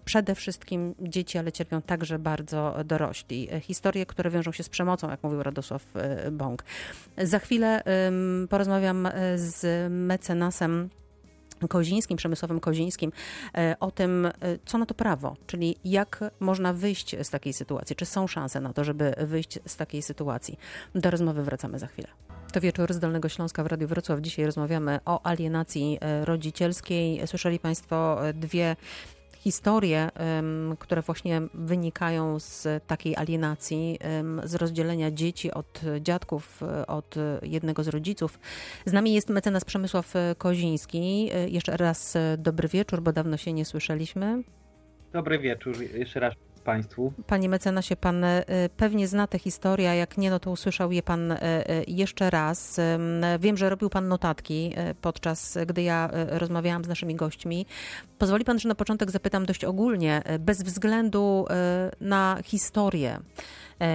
przede 0.06 0.36
wszystkim 0.36 0.96
dzieci, 1.00 1.38
ale 1.38 1.52
cierpią 1.52 1.82
także 1.82 2.20
bardzo 2.20 2.76
dorośli. 2.86 3.50
Historie, 3.62 4.06
które 4.06 4.30
wiążą 4.30 4.52
się 4.52 4.64
z 4.64 4.70
przemocą, 4.70 5.10
jak 5.10 5.24
mówił 5.24 5.44
Radosław 5.44 5.86
Bąk. 6.32 6.64
Za 7.18 7.40
chwilę 7.40 7.84
porozmawiam 8.50 9.06
e, 9.06 9.38
z 9.72 9.92
mecenasem 9.92 10.90
Kozińskim, 11.68 12.18
Przemysłowym 12.18 12.60
Kozińskim, 12.60 13.12
e, 13.58 13.76
o 13.80 13.92
tym, 13.92 14.26
e, 14.26 14.32
co 14.66 14.78
na 14.78 14.86
to 14.86 14.94
prawo, 14.94 15.36
czyli 15.48 15.76
jak 15.86 16.20
można 16.40 16.74
wyjść 16.74 17.16
z 17.24 17.30
takiej 17.30 17.54
sytuacji, 17.54 17.96
czy 17.96 18.06
są 18.06 18.28
szanse 18.28 18.62
na 18.62 18.74
to, 18.74 18.84
żeby 18.84 19.14
wyjść 19.18 19.60
z 19.66 19.76
takiej 19.78 20.02
sytuacji. 20.02 20.60
Do 20.96 21.12
rozmowy 21.12 21.44
wracamy 21.44 21.80
za 21.80 21.88
chwilę. 21.88 22.08
To 22.54 22.62
wieczór 22.62 22.94
z 22.94 23.00
Dolnego 23.00 23.30
Śląska 23.30 23.64
w 23.64 23.68
Radiu 23.68 23.88
Wrocław. 23.88 24.20
Dzisiaj 24.20 24.46
rozmawiamy 24.46 25.00
o 25.06 25.26
alienacji 25.26 25.98
e, 26.02 26.26
rodzicielskiej. 26.26 27.28
Słyszeli 27.28 27.60
Państwo 27.60 28.20
dwie 28.34 28.76
historie, 29.42 30.10
które 30.80 31.02
właśnie 31.02 31.42
wynikają 31.54 32.40
z 32.40 32.68
takiej 32.88 33.16
alienacji, 33.16 34.00
z 34.44 34.56
rozdzielenia 34.56 35.12
dzieci 35.12 35.52
od 35.52 35.82
dziadków, 36.02 36.62
od 36.88 37.16
jednego 37.44 37.84
z 37.84 37.88
rodziców. 37.88 38.40
Z 38.86 38.94
nami 38.94 39.14
jest 39.14 39.30
mecenas 39.30 39.66
Przemysław 39.66 40.14
Koziński. 40.38 41.30
Jeszcze 41.48 41.78
raz 41.78 42.18
dobry 42.38 42.68
wieczór, 42.68 43.02
bo 43.02 43.12
dawno 43.12 43.38
się 43.38 43.54
nie 43.54 43.66
słyszeliśmy. 43.66 44.44
Dobry 45.14 45.40
wieczór, 45.40 45.82
jeszcze 45.82 46.20
raz 46.20 46.34
Państwu. 46.62 47.14
Panie 47.28 47.50
mecenasie, 47.50 47.96
pan 47.96 48.24
e, 48.24 48.44
pewnie 48.78 49.08
zna 49.08 49.28
tę 49.28 49.40
historię, 49.40 49.90
a 49.90 49.94
jak 49.94 50.18
nie, 50.18 50.30
no 50.30 50.40
to 50.40 50.52
usłyszał 50.52 50.92
je 50.92 51.04
pan 51.04 51.32
e, 51.32 51.42
e, 51.42 51.84
jeszcze 51.88 52.30
raz. 52.30 52.80
Wiem, 53.40 53.58
że 53.58 53.70
robił 53.70 53.90
pan 53.90 54.08
notatki 54.08 54.74
podczas, 55.02 55.58
gdy 55.68 55.82
ja 55.82 56.10
rozmawiałam 56.28 56.84
z 56.84 56.88
naszymi 56.88 57.16
gośćmi. 57.16 57.66
Pozwoli 58.18 58.46
pan, 58.46 58.60
że 58.60 58.70
na 58.70 58.76
początek 58.76 59.12
zapytam 59.12 59.46
dość 59.46 59.66
ogólnie, 59.66 60.22
bez 60.40 60.64
względu 60.64 61.46
na 62.02 62.38
historię 62.44 63.20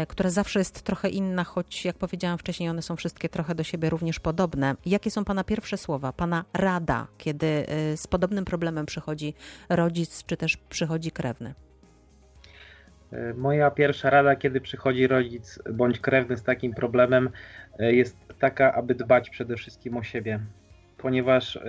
która 0.09 0.31
zawsze 0.31 0.59
jest 0.59 0.83
trochę 0.83 1.09
inna, 1.09 1.45
choć 1.45 1.85
jak 1.85 1.97
powiedziałam 1.97 2.39
wcześniej, 2.39 2.69
one 2.69 2.83
są 2.83 2.97
wszystkie 2.97 3.29
trochę 3.29 3.55
do 3.55 3.65
siebie 3.65 3.91
również 3.91 4.21
podobne. 4.21 4.77
Jakie 4.87 5.11
są 5.11 5.25
Pana 5.25 5.45
pierwsze 5.45 5.77
słowa, 5.77 6.13
Pana 6.13 6.45
rada, 6.53 7.07
kiedy 7.19 7.67
z 7.97 8.07
podobnym 8.07 8.45
problemem 8.45 8.87
przychodzi 8.87 9.35
rodzic, 9.69 10.25
czy 10.27 10.37
też 10.37 10.57
przychodzi 10.57 11.11
krewny? 11.11 11.55
E, 13.13 13.35
moja 13.35 13.71
pierwsza 13.71 14.11
rada, 14.11 14.37
kiedy 14.37 14.61
przychodzi 14.61 15.07
rodzic 15.07 15.59
bądź 15.73 16.01
krewny 16.01 16.37
z 16.37 16.43
takim 16.43 16.75
problemem, 16.75 17.31
e, 17.79 17.93
jest 17.95 18.17
taka, 18.39 18.75
aby 18.75 18.95
dbać 18.95 19.31
przede 19.31 19.57
wszystkim 19.57 19.97
o 19.97 20.03
siebie, 20.03 20.41
ponieważ 20.99 21.57
e, 21.57 21.61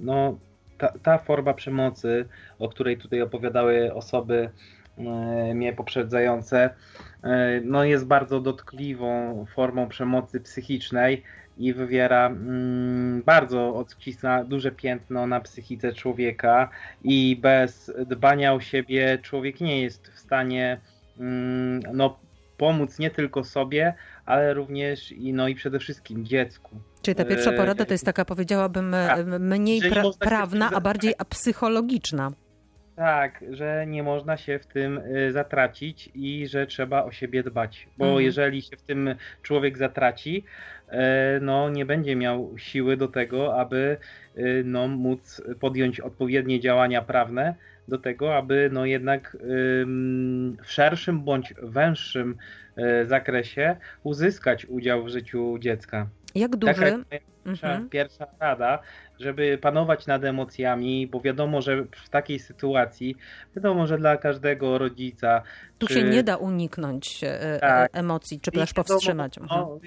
no, 0.00 0.38
ta, 0.78 0.92
ta 1.02 1.18
forma 1.18 1.54
przemocy, 1.54 2.28
o 2.58 2.68
której 2.68 2.98
tutaj 2.98 3.22
opowiadały 3.22 3.94
osoby 3.94 4.50
mnie 5.54 5.72
poprzedzające, 5.72 6.70
no 7.64 7.84
jest 7.84 8.06
bardzo 8.06 8.40
dotkliwą 8.40 9.44
formą 9.54 9.88
przemocy 9.88 10.40
psychicznej 10.40 11.22
i 11.58 11.72
wywiera 11.72 12.26
mm, 12.26 13.22
bardzo 13.22 13.74
odcisna 13.74 14.44
duże 14.44 14.72
piętno 14.72 15.26
na 15.26 15.40
psychice 15.40 15.92
człowieka 15.92 16.68
i 17.04 17.38
bez 17.42 17.92
dbania 18.06 18.54
o 18.54 18.60
siebie 18.60 19.18
człowiek 19.22 19.60
nie 19.60 19.82
jest 19.82 20.08
w 20.08 20.18
stanie 20.18 20.80
mm, 21.18 21.80
no, 21.92 22.18
pomóc 22.56 22.98
nie 22.98 23.10
tylko 23.10 23.44
sobie, 23.44 23.94
ale 24.26 24.54
również 24.54 25.12
i, 25.12 25.32
no, 25.32 25.48
i 25.48 25.54
przede 25.54 25.78
wszystkim 25.78 26.24
dziecku. 26.24 26.70
Czyli 27.02 27.14
ta 27.14 27.24
pierwsza 27.24 27.52
porada 27.52 27.84
to 27.84 27.94
jest 27.94 28.04
taka, 28.04 28.24
powiedziałabym, 28.24 28.92
tak. 28.92 29.26
mniej 29.26 29.80
pra 29.90 30.02
prawna, 30.18 30.70
a 30.74 30.80
bardziej 30.80 31.14
psychologiczna. 31.28 32.32
Tak, 32.96 33.44
że 33.50 33.84
nie 33.86 34.02
można 34.02 34.36
się 34.36 34.58
w 34.58 34.66
tym 34.66 34.98
y, 34.98 35.32
zatracić 35.32 36.10
i 36.14 36.48
że 36.48 36.66
trzeba 36.66 37.04
o 37.04 37.12
siebie 37.12 37.42
dbać, 37.42 37.88
bo 37.98 38.04
mhm. 38.04 38.24
jeżeli 38.24 38.62
się 38.62 38.76
w 38.76 38.82
tym 38.82 39.14
człowiek 39.42 39.78
zatraci, 39.78 40.44
E, 40.88 41.38
no, 41.40 41.70
nie 41.70 41.86
będzie 41.86 42.16
miał 42.16 42.58
siły 42.58 42.96
do 42.96 43.08
tego, 43.08 43.60
aby 43.60 43.96
e, 44.36 44.42
no, 44.64 44.88
móc 44.88 45.42
podjąć 45.60 46.00
odpowiednie 46.00 46.60
działania 46.60 47.02
prawne 47.02 47.54
do 47.88 47.98
tego, 47.98 48.36
aby 48.36 48.70
no, 48.72 48.84
jednak 48.84 49.36
w 50.64 50.70
szerszym 50.70 51.20
bądź 51.20 51.54
węższym 51.62 52.36
zakresie 53.04 53.76
uzyskać 54.02 54.66
udział 54.66 55.04
w 55.04 55.08
życiu 55.08 55.58
dziecka. 55.58 56.06
Jak 56.34 56.56
duży? 56.56 56.74
Taka 56.74 56.98
pierwsza, 57.44 57.68
mhm. 57.68 57.88
pierwsza 57.88 58.26
rada, 58.40 58.78
żeby 59.20 59.58
panować 59.58 60.06
nad 60.06 60.24
emocjami, 60.24 61.06
bo 61.06 61.20
wiadomo, 61.20 61.62
że 61.62 61.84
w 62.04 62.08
takiej 62.08 62.38
sytuacji, 62.38 63.16
wiadomo, 63.56 63.86
że 63.86 63.98
dla 63.98 64.16
każdego 64.16 64.78
rodzica. 64.78 65.42
Tu 65.78 65.86
czy... 65.86 65.94
się 65.94 66.02
nie 66.02 66.22
da 66.22 66.36
uniknąć 66.36 67.24
e, 67.24 67.40
e, 67.40 67.58
tak. 67.60 67.90
emocji, 67.92 68.40
czy 68.40 68.50
też 68.50 68.72
powstrzymać. 68.72 69.38
No, 69.50 69.78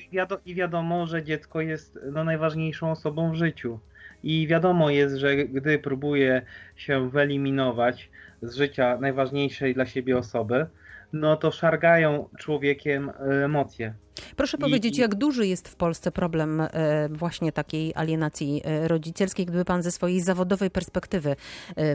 I 0.45 0.55
wiadomo, 0.55 1.07
że 1.07 1.23
dziecko 1.23 1.61
jest 1.61 1.99
no, 2.11 2.23
najważniejszą 2.23 2.91
osobą 2.91 3.31
w 3.31 3.35
życiu. 3.35 3.79
I 4.23 4.47
wiadomo 4.47 4.89
jest, 4.89 5.15
że 5.15 5.35
gdy 5.35 5.79
próbuje 5.79 6.41
się 6.75 7.09
wyeliminować 7.09 8.09
z 8.41 8.55
życia 8.55 8.97
najważniejszej 9.01 9.73
dla 9.73 9.85
siebie 9.85 10.17
osoby, 10.17 10.65
no 11.13 11.37
to 11.37 11.51
szargają 11.51 12.29
człowiekiem 12.37 13.09
e, 13.09 13.45
emocje. 13.45 13.93
Proszę 14.35 14.57
I, 14.57 14.61
powiedzieć, 14.61 14.97
jak 14.97 15.15
duży 15.15 15.47
jest 15.47 15.67
w 15.67 15.75
Polsce 15.75 16.11
problem 16.11 16.61
e, 16.61 16.67
właśnie 17.09 17.51
takiej 17.51 17.91
alienacji 17.95 18.61
e, 18.65 18.87
rodzicielskiej, 18.87 19.45
gdyby 19.45 19.65
pan 19.65 19.83
ze 19.83 19.91
swojej 19.91 20.21
zawodowej 20.21 20.69
perspektywy 20.71 21.35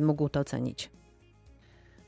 mógł 0.01 0.29
to 0.29 0.41
ocenić? 0.41 0.91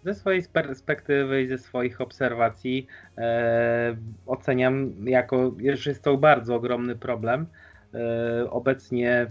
Ze 0.05 0.15
swojej 0.15 0.43
perspektywy 0.53 1.43
i 1.43 1.49
ze 1.49 1.59
swoich 1.59 2.01
obserwacji 2.01 2.87
e, 3.19 3.97
oceniam 4.27 4.93
jako, 5.09 5.53
że 5.75 5.91
jest 5.91 6.03
to 6.03 6.17
bardzo 6.17 6.55
ogromny 6.55 6.97
problem. 6.97 7.47
E, 7.95 8.51
obecnie 8.51 9.31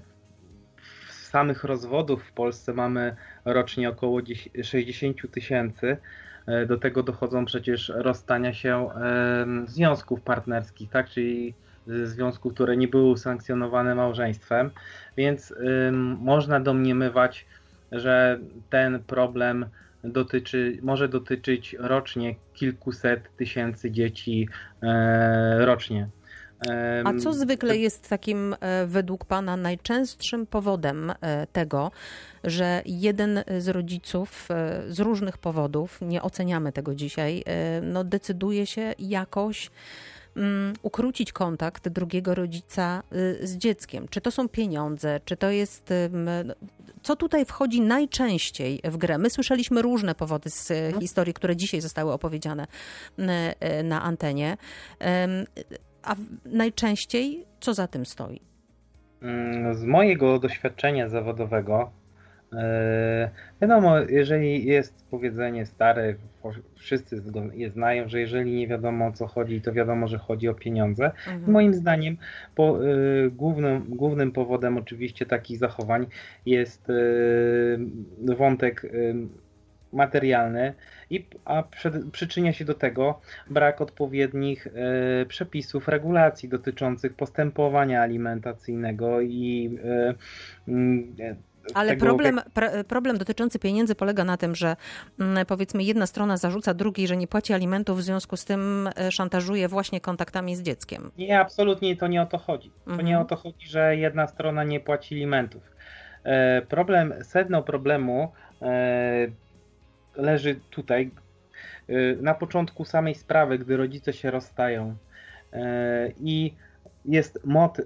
samych 1.34 1.64
rozwodów 1.64 2.24
w 2.24 2.32
Polsce 2.32 2.74
mamy 2.74 3.16
rocznie 3.46 3.90
około 3.90 4.22
60 4.64 5.18
tysięcy. 5.32 5.98
E, 6.48 6.66
do 6.66 6.78
tego 6.78 7.04
dochodzą 7.04 7.46
przecież 7.46 7.92
rozstania 7.96 8.54
się 8.54 8.90
związków 9.66 10.22
partnerskich, 10.22 10.90
tak? 10.90 11.10
czyli 11.10 11.54
związków, 12.04 12.54
które 12.54 12.78
nie 12.78 12.88
były 12.88 13.10
usankcjonowane 13.10 13.96
małżeństwem, 13.96 14.72
więc 15.18 15.54
można 16.20 16.60
domniemywać, 16.60 17.46
że 17.92 18.40
ten 18.70 19.00
problem 19.00 19.66
dotyczy, 20.04 20.78
może 20.82 21.10
dotyczyć 21.10 21.76
rocznie 21.80 22.36
kilkuset 22.54 23.36
tysięcy 23.38 23.92
dzieci 23.92 24.48
e, 24.84 25.66
rocznie. 25.66 26.08
A 27.04 27.14
co 27.20 27.34
zwykle 27.34 27.78
jest 27.78 28.10
takim 28.10 28.56
e, 28.60 28.86
według 28.86 29.26
Pana 29.26 29.58
najczęstszym 29.58 30.46
powodem 30.46 31.14
e, 31.22 31.48
tego, 31.48 31.92
że 32.44 32.82
jeden 32.86 33.44
z 33.60 33.68
rodziców 33.68 34.48
e, 34.52 34.84
z 34.90 35.00
różnych 35.00 35.38
powodów, 35.38 36.00
nie 36.02 36.22
oceniamy 36.22 36.72
tego 36.72 36.96
dzisiaj, 36.96 37.44
no 37.82 38.04
decyduje 38.04 38.66
się 38.66 38.94
jakoś 39.00 39.72
um, 40.36 40.74
ukrócić 40.82 41.32
kontakt 41.32 41.90
drugiego 41.90 42.36
rodzica 42.36 43.04
z 43.42 43.58
dzieckiem? 43.58 44.08
Czy 44.10 44.22
to 44.22 44.32
są 44.32 44.50
pieniądze, 44.50 45.20
czy 45.26 45.38
to 45.38 45.50
jest. 45.50 45.94
Co 47.04 47.16
tutaj 47.16 47.46
wchodzi 47.46 47.82
najczęściej 47.82 48.82
w 48.84 48.98
grę? 48.98 49.18
My 49.18 49.30
słyszeliśmy 49.30 49.82
różne 49.82 50.16
powody 50.16 50.50
z 50.50 50.72
historii, 51.00 51.34
które 51.34 51.56
dzisiaj 51.56 51.82
zostały 51.82 52.12
opowiedziane 52.12 52.68
na 53.84 54.02
antenie. 54.02 54.58
A 56.04 56.16
najczęściej 56.46 57.46
co 57.60 57.74
za 57.74 57.88
tym 57.88 58.06
stoi? 58.06 58.42
Mm, 59.22 59.76
z 59.76 59.86
mojego 59.86 60.40
doświadczenia 60.40 61.10
zawodowego, 61.10 61.92
e, 62.54 63.30
wiadomo, 63.62 64.00
jeżeli 64.00 64.66
jest 64.66 65.06
powiedzenie 65.12 65.66
stare, 65.66 66.16
wszyscy 66.76 67.24
je 67.54 67.70
znają, 67.70 68.10
że 68.10 68.20
jeżeli 68.20 68.56
nie 68.56 68.68
wiadomo 68.68 69.08
o 69.08 69.12
co 69.12 69.28
chodzi, 69.28 69.62
to 69.62 69.74
wiadomo, 69.74 70.08
że 70.08 70.18
chodzi 70.18 70.48
o 70.48 70.54
pieniądze. 70.54 71.06
Mhm. 71.06 71.52
Moim 71.52 71.74
zdaniem 71.74 72.18
po, 72.56 72.86
y, 72.86 73.32
głównym, 73.32 73.86
głównym 73.90 74.32
powodem 74.32 74.78
oczywiście 74.78 75.26
takich 75.26 75.58
zachowań 75.58 76.08
jest 76.46 76.90
y, 76.90 78.36
wątek 78.38 78.92
materialny, 79.94 80.74
i, 81.14 81.26
a 81.46 81.64
przed, 81.64 82.12
przyczynia 82.12 82.54
się 82.54 82.66
do 82.66 82.74
tego 82.74 83.20
brak 83.50 83.82
odpowiednich 83.82 84.68
e, 84.68 85.26
przepisów, 85.26 85.88
regulacji 85.88 86.50
dotyczących 86.50 87.14
postępowania 87.14 88.02
alimentacyjnego 88.02 89.22
i 89.22 89.78
mm, 90.68 91.16
ale 91.74 91.98
problem, 91.98 92.42
problem 92.88 93.18
dotyczący 93.18 93.60
pieniędzy 93.60 93.96
polega 93.96 94.24
na 94.24 94.38
tym, 94.38 94.56
że 94.56 94.76
mm, 95.20 95.46
powiedzmy 95.46 95.84
jedna 95.84 96.08
strona 96.08 96.38
zarzuca 96.38 96.74
drugiej, 96.74 97.08
że 97.08 97.18
nie 97.18 97.28
płaci 97.28 97.54
alimentów, 97.54 97.98
w 97.98 98.02
związku 98.02 98.38
z 98.38 98.46
tym 98.46 98.90
szantażuje 99.10 99.68
właśnie 99.68 100.02
kontaktami 100.02 100.56
z 100.56 100.62
dzieckiem. 100.62 101.12
Nie, 101.18 101.40
absolutnie 101.40 101.98
to 101.98 102.08
nie 102.08 102.22
o 102.22 102.26
to 102.26 102.38
chodzi. 102.38 102.72
To 102.86 102.92
mhm. 102.92 103.08
nie 103.08 103.20
o 103.20 103.26
to 103.26 103.36
chodzi, 103.36 103.68
że 103.68 103.98
jedna 103.98 104.28
strona 104.28 104.64
nie 104.64 104.80
płaci 104.80 105.16
alimentów. 105.16 105.64
Problem, 106.70 107.14
sedno 107.24 107.64
problemu 107.64 108.32
leży 110.16 110.60
tutaj 110.70 111.12
y, 111.90 112.18
na 112.22 112.34
początku 112.34 112.86
samej 112.86 113.16
sprawy, 113.16 113.60
gdy 113.60 113.78
rodzice 113.78 114.14
się 114.14 114.32
rozstają. 114.32 114.96
Y, 115.54 115.58
I 116.20 116.54
jest 117.06 117.40
mot, 117.46 117.78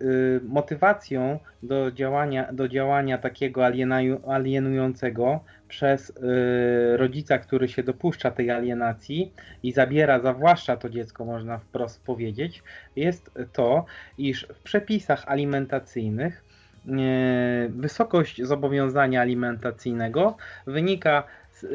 motywacją 0.43 1.39
do 1.63 1.91
działania, 1.91 2.53
do 2.53 2.67
działania 2.67 3.17
takiego 3.17 3.65
alienującego 4.27 5.39
przez 5.67 6.13
rodzica, 6.95 7.37
który 7.37 7.67
się 7.67 7.83
dopuszcza 7.83 8.31
tej 8.31 8.51
alienacji 8.51 9.33
i 9.63 9.71
zabiera, 9.71 10.19
zawłaszcza 10.19 10.77
to 10.77 10.89
dziecko, 10.89 11.25
można 11.25 11.57
wprost 11.57 12.03
powiedzieć, 12.03 12.63
jest 12.95 13.31
to, 13.53 13.85
iż 14.17 14.47
w 14.53 14.59
przepisach 14.59 15.23
alimentacyjnych 15.27 16.43
wysokość 17.69 18.43
zobowiązania 18.43 19.21
alimentacyjnego 19.21 20.37
wynika 20.67 21.23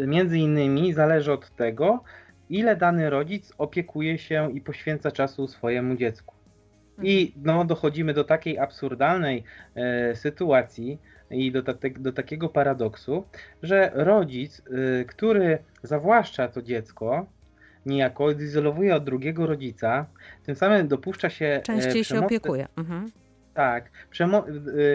między 0.06 0.38
innymi 0.38 0.92
zależy 0.92 1.32
od 1.32 1.50
tego, 1.50 2.04
ile 2.50 2.76
dany 2.76 3.10
rodzic 3.10 3.52
opiekuje 3.58 4.18
się 4.18 4.52
i 4.52 4.60
poświęca 4.60 5.10
czasu 5.10 5.48
swojemu 5.48 5.96
dziecku. 5.96 6.34
I 7.02 7.32
mhm. 7.36 7.56
no, 7.56 7.64
dochodzimy 7.64 8.14
do 8.14 8.24
takiej 8.24 8.58
absurdalnej 8.58 9.44
e, 9.74 10.16
sytuacji 10.16 10.98
i 11.30 11.52
do, 11.52 11.62
ta, 11.62 11.72
do 11.98 12.12
takiego 12.12 12.48
paradoksu, 12.48 13.24
że 13.62 13.90
rodzic, 13.94 14.62
e, 15.00 15.04
który 15.04 15.58
zawłaszcza 15.82 16.48
to 16.48 16.62
dziecko, 16.62 17.26
niejako 17.86 18.24
odizolowuje 18.24 18.94
od 18.94 19.04
drugiego 19.04 19.46
rodzica, 19.46 20.06
tym 20.46 20.54
samym 20.54 20.88
dopuszcza 20.88 21.30
się. 21.30 21.46
E, 21.46 21.62
Częściej 21.62 22.02
przemocy, 22.02 22.20
się 22.20 22.26
opiekuje. 22.26 22.68
Mhm. 22.76 23.10
Tak, 23.54 23.90
przemo 24.10 24.44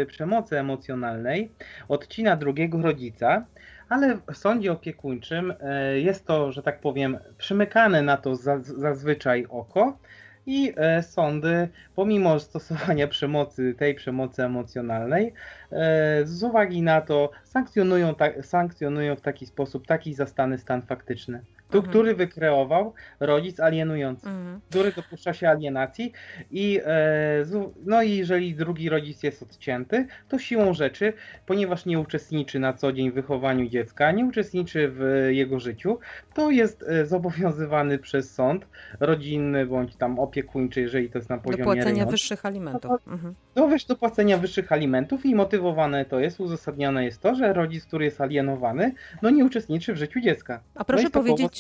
przemocy 0.07 0.59
emocjonalnej, 0.59 1.51
odcina 1.87 2.35
drugiego 2.35 2.81
rodzica 2.81 3.45
ale 3.89 4.17
w 4.33 4.37
sądzie 4.37 4.71
opiekuńczym 4.71 5.53
e, 5.59 5.99
jest 5.99 6.25
to, 6.25 6.51
że 6.51 6.63
tak 6.63 6.79
powiem, 6.79 7.17
przymykane 7.37 8.01
na 8.01 8.17
to 8.17 8.35
zazwyczaj 8.61 9.45
oko 9.49 9.97
i 10.45 10.73
e, 10.77 11.03
sądy, 11.03 11.69
pomimo 11.95 12.39
stosowania 12.39 13.07
przemocy, 13.07 13.75
tej 13.77 13.95
przemocy 13.95 14.43
emocjonalnej, 14.43 15.33
e, 15.71 16.21
z 16.25 16.43
uwagi 16.43 16.81
na 16.81 17.01
to 17.01 17.31
sankcjonują, 17.43 18.15
sankcjonują 18.41 19.15
w 19.15 19.21
taki 19.21 19.45
sposób 19.45 19.87
taki 19.87 20.13
zastany 20.13 20.57
stan 20.57 20.81
faktyczny. 20.81 21.41
Tu, 21.69 21.77
mhm. 21.77 21.89
który 21.89 22.15
wykreował 22.15 22.93
rodzic 23.19 23.59
alienujący, 23.59 24.27
mhm. 24.27 24.61
który 24.69 24.91
dopuszcza 24.91 25.33
się 25.33 25.49
alienacji 25.49 26.11
i 26.51 26.79
e, 26.85 27.45
no 27.85 28.01
i 28.01 28.17
jeżeli 28.17 28.55
drugi 28.55 28.89
rodzic 28.89 29.23
jest 29.23 29.43
odcięty, 29.43 30.07
to 30.29 30.39
siłą 30.39 30.73
rzeczy, 30.73 31.13
ponieważ 31.45 31.85
nie 31.85 31.99
uczestniczy 31.99 32.59
na 32.59 32.73
co 32.73 32.93
dzień 32.93 33.11
w 33.11 33.13
wychowaniu 33.13 33.69
dziecka, 33.69 34.11
nie 34.11 34.25
uczestniczy 34.25 34.91
w 34.91 35.27
jego 35.29 35.59
życiu, 35.59 35.99
to 36.33 36.51
jest 36.51 36.83
e, 36.83 37.05
zobowiązywany 37.05 37.99
przez 37.99 38.33
sąd 38.33 38.67
rodzinny 38.99 39.65
bądź 39.65 39.95
tam 39.95 40.19
opiekuńczy, 40.19 40.81
jeżeli 40.81 41.09
to 41.09 41.17
jest 41.17 41.29
na 41.29 41.37
poziomie 41.37 41.65
Do 41.65 41.73
płacenia 41.73 42.05
wyższych 42.05 42.45
alimentów. 42.45 42.91
Mhm. 43.07 43.35
Do, 43.55 43.69
do 43.87 43.95
płacenia 43.95 44.37
wyższych 44.37 44.71
alimentów 44.71 45.25
i 45.25 45.35
motywowane 45.35 46.05
to 46.05 46.19
jest, 46.19 46.39
uzasadnione 46.39 47.05
jest 47.05 47.21
to, 47.21 47.35
że 47.35 47.53
rodzic, 47.53 47.85
który 47.85 48.05
jest 48.05 48.21
alienowany, 48.21 48.91
no 49.21 49.29
nie 49.29 49.45
uczestniczy 49.45 49.93
w 49.93 49.97
życiu 49.97 50.19
dziecka. 50.19 50.59
A 50.75 50.85
proszę 50.85 51.03
no 51.03 51.09
powiedzieć, 51.09 51.56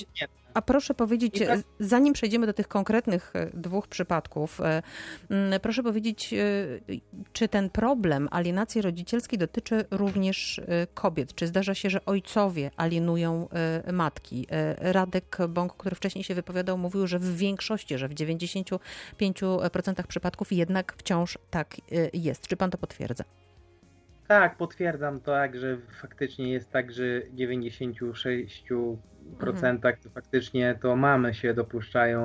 a 0.57 0.61
proszę 0.61 0.93
powiedzieć, 0.93 1.39
tak... 1.39 1.59
zanim 1.79 2.13
przejdziemy 2.13 2.45
do 2.47 2.53
tych 2.53 2.67
konkretnych 2.67 3.31
e, 3.35 3.49
dwóch 3.53 3.87
przypadków, 3.87 4.61
e, 4.61 4.81
proszę 5.61 5.83
powiedzieć, 5.83 6.33
e, 6.33 6.37
czy 7.33 7.47
ten 7.47 7.69
problem 7.69 8.27
alienacji 8.31 8.81
rodzicielskiej 8.81 9.39
dotyczy 9.39 9.85
również 9.91 10.61
kobiet? 10.93 11.35
Czy 11.35 11.47
zdarza 11.47 11.75
się, 11.75 11.89
że 11.89 12.05
ojcowie 12.05 12.71
alienują 12.77 13.47
matki? 13.93 14.47
Radek 14.77 15.37
Bąk, 15.49 15.73
który 15.77 15.95
wcześniej 15.95 16.23
się 16.23 16.35
wypowiadał, 16.35 16.77
mówił, 16.77 17.07
że 17.07 17.19
w 17.19 17.37
większości, 17.37 17.97
że 17.97 18.07
w 18.07 18.13
95% 18.13 18.79
przypadków 20.07 20.51
jednak 20.51 20.93
wciąż 20.97 21.37
tak 21.49 21.75
jest. 22.13 22.47
Czy 22.47 22.57
pan 22.57 22.71
to 22.71 22.77
potwierdza? 22.77 23.23
Tak, 24.27 24.55
potwierdzam 24.57 25.19
to, 25.19 25.31
tak, 25.31 25.57
że 25.57 25.77
faktycznie 26.01 26.51
jest 26.51 26.71
tak, 26.71 26.91
że 26.91 27.21
96% 27.35 28.97
mhm. 29.39 29.81
to 29.81 30.09
faktycznie 30.09 30.79
to 30.81 30.95
mamy 30.95 31.33
się 31.33 31.53
dopuszczają 31.53 32.21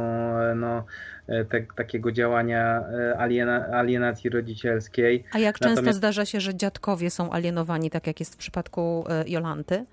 no, 0.56 0.84
e, 1.26 1.44
te, 1.44 1.66
takiego 1.76 2.12
działania 2.12 2.84
e, 2.88 3.18
aliena, 3.18 3.66
alienacji 3.66 4.30
rodzicielskiej. 4.30 5.24
A 5.32 5.38
jak 5.38 5.58
często 5.58 5.74
Natomiast... 5.74 5.98
zdarza 5.98 6.24
się, 6.24 6.40
że 6.40 6.54
dziadkowie 6.54 7.10
są 7.10 7.32
alienowani, 7.32 7.90
tak 7.90 8.06
jak 8.06 8.20
jest 8.20 8.34
w 8.34 8.36
przypadku 8.36 9.04
e, 9.08 9.24
Jolanty? 9.28 9.86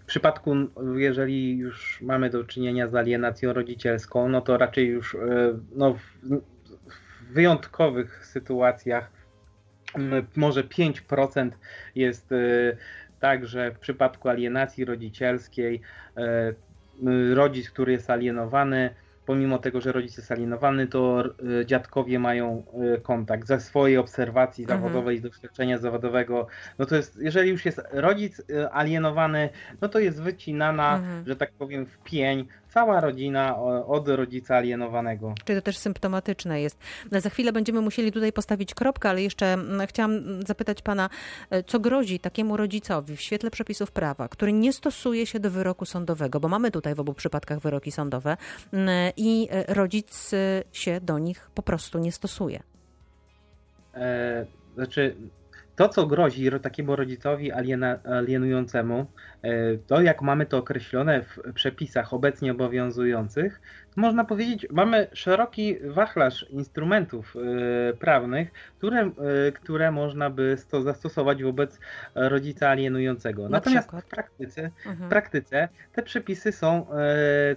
W 0.00 0.04
przypadku, 0.06 0.54
jeżeli 0.96 1.58
już 1.58 2.00
mamy 2.02 2.30
do 2.30 2.44
czynienia 2.44 2.88
z 2.88 2.94
alienacją 2.94 3.52
rodzicielską, 3.52 4.28
no 4.28 4.40
to 4.40 4.58
raczej 4.58 4.86
już 4.86 5.16
no, 5.76 5.96
wyjątkowych 7.32 8.26
sytuacjach 8.26 9.20
może 10.36 10.64
5% 10.64 11.50
jest 11.94 12.32
y, 12.32 12.76
tak, 13.20 13.46
że 13.46 13.70
w 13.70 13.78
przypadku 13.78 14.28
alienacji 14.28 14.84
rodzicielskiej 14.84 15.80
y, 16.18 17.34
rodzic, 17.34 17.70
który 17.70 17.92
jest 17.92 18.10
alienowany, 18.10 18.90
pomimo 19.26 19.58
tego, 19.58 19.80
że 19.80 19.92
rodzic 19.92 20.16
jest 20.16 20.32
alienowany, 20.32 20.86
to 20.86 21.24
y, 21.60 21.66
dziadkowie 21.66 22.18
mają 22.18 22.62
kontakt 23.02 23.48
ze 23.48 23.60
swojej 23.60 23.98
obserwacji 23.98 24.64
mhm. 24.64 24.80
zawodowej, 24.80 25.18
z 25.18 25.22
doświadczenia 25.22 25.78
zawodowego. 25.78 26.46
No 26.78 26.86
to 26.86 26.96
jest, 26.96 27.18
jeżeli 27.22 27.50
już 27.50 27.64
jest 27.64 27.80
rodzic 27.92 28.42
alienowany, 28.72 29.48
no 29.80 29.88
to 29.88 29.98
jest 29.98 30.22
wycinana, 30.22 30.96
mhm. 30.96 31.26
że 31.26 31.36
tak 31.36 31.52
powiem, 31.52 31.86
w 31.86 31.98
pień 31.98 32.48
cała 32.74 33.00
rodzina 33.00 33.56
od 33.86 34.08
rodzica 34.08 34.56
alienowanego. 34.56 35.34
Czyli 35.44 35.58
to 35.58 35.62
też 35.62 35.78
symptomatyczne 35.78 36.60
jest. 36.60 36.78
Za 37.12 37.30
chwilę 37.30 37.52
będziemy 37.52 37.80
musieli 37.80 38.12
tutaj 38.12 38.32
postawić 38.32 38.74
kropkę, 38.74 39.08
ale 39.08 39.22
jeszcze 39.22 39.46
mm, 39.52 39.86
chciałam 39.86 40.42
zapytać 40.46 40.82
pana, 40.82 41.10
e, 41.50 41.62
co 41.62 41.80
grozi 41.80 42.18
takiemu 42.18 42.56
rodzicowi 42.56 43.16
w 43.16 43.20
świetle 43.20 43.50
przepisów 43.50 43.92
prawa, 43.92 44.28
który 44.28 44.52
nie 44.52 44.72
stosuje 44.72 45.26
się 45.26 45.40
do 45.40 45.50
wyroku 45.50 45.84
sądowego, 45.84 46.40
bo 46.40 46.48
mamy 46.48 46.70
tutaj 46.70 46.94
w 46.94 47.00
obu 47.00 47.14
przypadkach 47.14 47.58
wyroki 47.58 47.92
sądowe 47.92 48.36
mm, 48.72 49.12
i 49.16 49.48
e, 49.50 49.74
rodzic 49.74 50.34
e, 50.34 50.62
się 50.72 51.00
do 51.00 51.18
nich 51.18 51.50
po 51.54 51.62
prostu 51.62 51.98
nie 51.98 52.12
stosuje. 52.12 52.62
E, 53.94 54.46
znaczy, 54.74 55.16
to, 55.80 55.88
co 55.88 56.06
grozi 56.06 56.50
takiemu 56.62 56.96
rodzicowi 56.96 57.52
aliena, 57.52 58.02
alienującemu, 58.04 59.06
e, 59.42 59.78
to 59.78 60.02
jak 60.02 60.22
mamy 60.22 60.46
to 60.46 60.58
określone 60.58 61.22
w 61.22 61.52
przepisach 61.54 62.14
obecnie 62.14 62.52
obowiązujących, 62.52 63.60
można 64.00 64.24
powiedzieć, 64.24 64.66
mamy 64.70 65.06
szeroki 65.12 65.76
wachlarz 65.84 66.46
instrumentów 66.50 67.36
e, 67.36 67.92
prawnych, 67.92 68.52
które, 68.78 69.00
e, 69.00 69.12
które 69.52 69.90
można 69.90 70.30
by 70.30 70.56
to 70.70 70.82
zastosować 70.82 71.42
wobec 71.42 71.80
rodzica 72.14 72.68
alienującego. 72.68 73.42
Na 73.42 73.48
Natomiast 73.48 73.88
przykład? 73.88 74.04
w 74.04 74.08
praktyce, 74.08 74.70
mhm. 74.86 74.96
w 74.96 75.08
praktyce 75.08 75.68
te 75.92 76.02
przepisy 76.02 76.52
są 76.52 76.86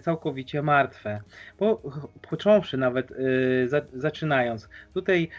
całkowicie 0.02 0.62
martwe. 0.62 1.22
Bo 1.60 1.82
począwszy 2.30 2.78
nawet, 2.78 3.14
zaczynając, 3.94 4.70
tutaj 4.94 5.30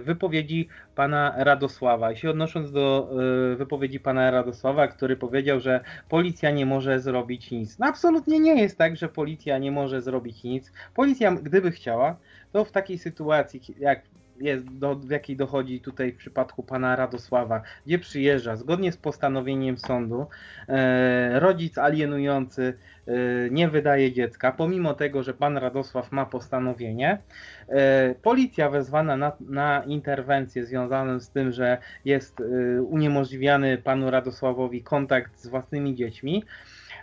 wypowiedzi 0.00 0.68
pana 0.94 1.34
Radosława. 1.36 2.12
I 2.12 2.16
się 2.16 2.30
odnosząc 2.30 2.72
do 2.72 3.10
wypowiedzi 3.56 4.00
pana 4.00 4.30
Radosława, 4.30 4.88
który 4.88 5.16
powiedział, 5.16 5.60
że 5.60 5.80
policja 6.08 6.50
nie 6.50 6.66
może 6.66 7.00
zrobić 7.00 7.50
nic. 7.50 7.78
No 7.78 7.86
absolutnie 7.86 8.40
nie 8.40 8.62
jest 8.62 8.78
tak, 8.78 8.96
że 8.96 9.08
policja 9.08 9.58
nie 9.58 9.72
może 9.72 10.02
zrobić 10.02 10.43
nic. 10.44 10.72
Policja, 10.94 11.32
gdyby 11.32 11.70
chciała, 11.70 12.16
to 12.52 12.64
w 12.64 12.72
takiej 12.72 12.98
sytuacji, 12.98 13.60
jak 13.78 14.02
jest, 14.40 14.78
do, 14.78 14.94
w 14.94 15.10
jakiej 15.10 15.36
dochodzi 15.36 15.80
tutaj 15.80 16.12
w 16.12 16.16
przypadku 16.16 16.62
pana 16.62 16.96
Radosława, 16.96 17.62
gdzie 17.86 17.98
przyjeżdża 17.98 18.56
zgodnie 18.56 18.92
z 18.92 18.96
postanowieniem 18.96 19.78
sądu, 19.78 20.26
e, 20.68 21.40
rodzic 21.40 21.78
alienujący 21.78 22.78
e, 23.06 23.12
nie 23.50 23.68
wydaje 23.68 24.12
dziecka, 24.12 24.52
pomimo 24.52 24.94
tego, 24.94 25.22
że 25.22 25.34
pan 25.34 25.56
Radosław 25.56 26.12
ma 26.12 26.26
postanowienie. 26.26 27.18
E, 27.68 28.14
policja 28.22 28.70
wezwana 28.70 29.16
na, 29.16 29.32
na 29.40 29.82
interwencję 29.86 30.66
związaną 30.66 31.20
z 31.20 31.30
tym, 31.30 31.52
że 31.52 31.78
jest 32.04 32.40
e, 32.40 32.82
uniemożliwiany 32.82 33.78
panu 33.78 34.10
Radosławowi 34.10 34.82
kontakt 34.82 35.40
z 35.40 35.48
własnymi 35.48 35.94
dziećmi, 35.94 36.44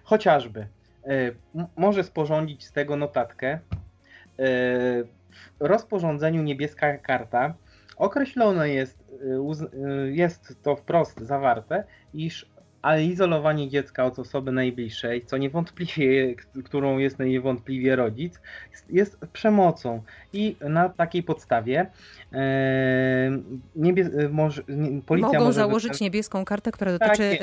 chociażby 0.03 0.67
może 1.75 2.03
sporządzić 2.03 2.65
z 2.65 2.71
tego 2.71 2.95
notatkę. 2.95 3.47
E, 3.49 3.59
w 4.37 5.07
rozporządzeniu 5.59 6.43
niebieska 6.43 6.97
karta 6.97 7.53
określone 7.97 8.69
jest, 8.69 9.03
y, 9.73 10.11
jest 10.11 10.63
to 10.63 10.75
wprost 10.75 11.19
zawarte, 11.19 11.83
iż 12.13 12.50
ale 12.81 13.05
izolowanie 13.05 13.69
dziecka 13.69 14.05
od 14.05 14.19
osoby 14.19 14.51
najbliższej, 14.51 15.25
co 15.25 15.37
niewątpliwie, 15.37 16.35
którą 16.65 16.97
jest 16.97 17.19
niewątpliwie 17.19 17.95
rodzic, 17.95 18.39
jest, 18.89 19.17
przemocą. 19.33 20.01
I 20.33 20.55
na 20.69 20.89
takiej 20.89 21.23
podstawie 21.23 21.91
e, 22.33 23.31
niebie, 23.75 24.09
może, 24.31 24.63
policja 25.05 25.27
Mogą 25.27 25.39
może 25.39 25.53
założyć 25.53 26.01
niebieską 26.01 26.45
kartę, 26.45 26.71
która 26.71 26.97
Tak 26.97 27.09
dotyczy 27.09 27.39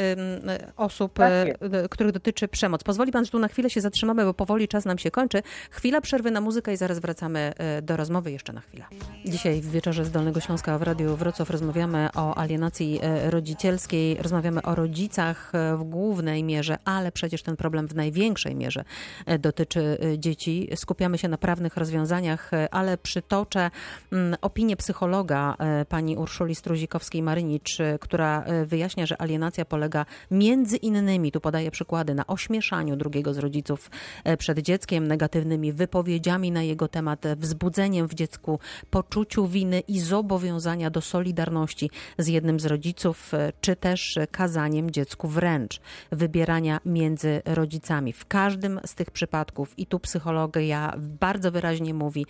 osób, 0.76 1.12
Tak 1.12 1.32
e, 1.32 1.48
jest. 1.48 1.74
e, 1.74 1.88
których 1.88 2.12
dotyczy 2.12 2.48
przemoc. 2.48 2.84
Pozwoli 2.84 3.12
pan, 3.12 3.24
że 3.24 3.30
tu 3.30 3.38
na 3.38 3.48
chwilę 3.48 3.70
się 3.70 3.80
zatrzymamy, 3.80 4.24
bo 4.24 4.34
powoli 4.34 4.68
czas 4.68 4.84
nam 4.84 4.98
się 4.98 5.10
kończy. 5.10 5.42
Chwila 5.70 6.00
przerwy 6.00 6.30
na 6.30 6.40
muzykę 6.40 6.72
i 6.72 6.76
zaraz 6.76 6.98
wracamy 6.98 7.52
e, 7.58 7.82
do 7.82 7.96
rozmowy 7.96 8.32
jeszcze 8.32 8.52
na 8.52 8.60
chwilę. 8.60 8.84
Dzisiaj 9.24 9.60
w 9.60 9.70
wieczorze 9.70 10.04
z 10.04 10.10
Dolnego 10.10 10.40
Śląska 10.40 10.78
w 10.78 10.82
Radiu 10.82 11.16
Wrocław 11.16 11.50
rozmawiamy 11.50 12.08
o 12.16 12.34
alienacji 12.38 13.00
e, 13.02 13.30
rodzicielskiej, 13.30 14.16
rozmawiamy 14.22 14.62
o 14.62 14.74
rodzicach 14.74 15.27
e, 15.28 15.76
w 15.76 15.84
głównej 15.84 16.44
mierze, 16.44 16.78
ale 16.84 17.12
przecież 17.12 17.42
ten 17.42 17.56
problem 17.56 17.88
w 17.88 17.94
największej 17.94 18.54
mierze 18.54 18.84
e, 19.26 19.38
dotyczy 19.38 19.98
e, 20.02 20.18
dzieci. 20.18 20.68
Skupiamy 20.74 21.18
się 21.18 21.28
na 21.28 21.38
prawnych 21.38 21.76
rozwiązaniach, 21.76 22.50
ale 22.70 22.98
przytoczę 22.98 23.70
mm, 24.12 24.36
opinię 24.42 24.76
psychologa 24.76 25.56
pani 25.88 26.16
Urszuli 26.16 26.54
Struzikowskiej-Marynicz, 26.54 27.78
która 28.00 28.44
wyjaśnia, 28.66 29.06
że 29.06 29.20
alienacja 29.22 29.64
polega 29.64 30.06
między 30.30 30.76
innymi, 30.76 31.32
tu 31.32 31.40
podaje 31.40 31.70
przykłady, 31.70 32.14
na 32.14 32.26
ośmieszaniu 32.26 32.96
drugiego 32.96 33.34
z 33.34 33.38
rodziców 33.38 33.90
przed 34.38 34.58
dzieckiem, 34.58 35.08
negatywnymi 35.08 35.72
wypowiedziami 35.72 36.50
na 36.50 36.62
jego 36.62 36.88
temat, 36.88 37.26
wzbudzeniem 37.36 38.08
w 38.08 38.14
dziecku 38.14 38.58
poczuciu 38.90 39.46
winy 39.46 39.80
i 39.80 40.00
zobowiązania 40.00 40.90
do 40.90 41.00
solidarności 41.00 41.90
z 42.18 42.26
jednym 42.26 42.60
z 42.60 42.66
rodziców, 42.66 43.32
czy 43.60 43.76
też 43.76 44.18
kazaniem 44.30 44.90
dziecku 44.90 45.17
wręcz 45.26 45.80
wybierania 46.12 46.80
między 46.84 47.42
rodzicami. 47.44 48.12
W 48.12 48.26
każdym 48.26 48.80
z 48.86 48.94
tych 48.94 49.10
przypadków, 49.10 49.78
i 49.78 49.86
tu 49.86 50.00
psychologia 50.00 50.94
bardzo 50.98 51.52
wyraźnie 51.52 51.94
mówi, 51.94 52.26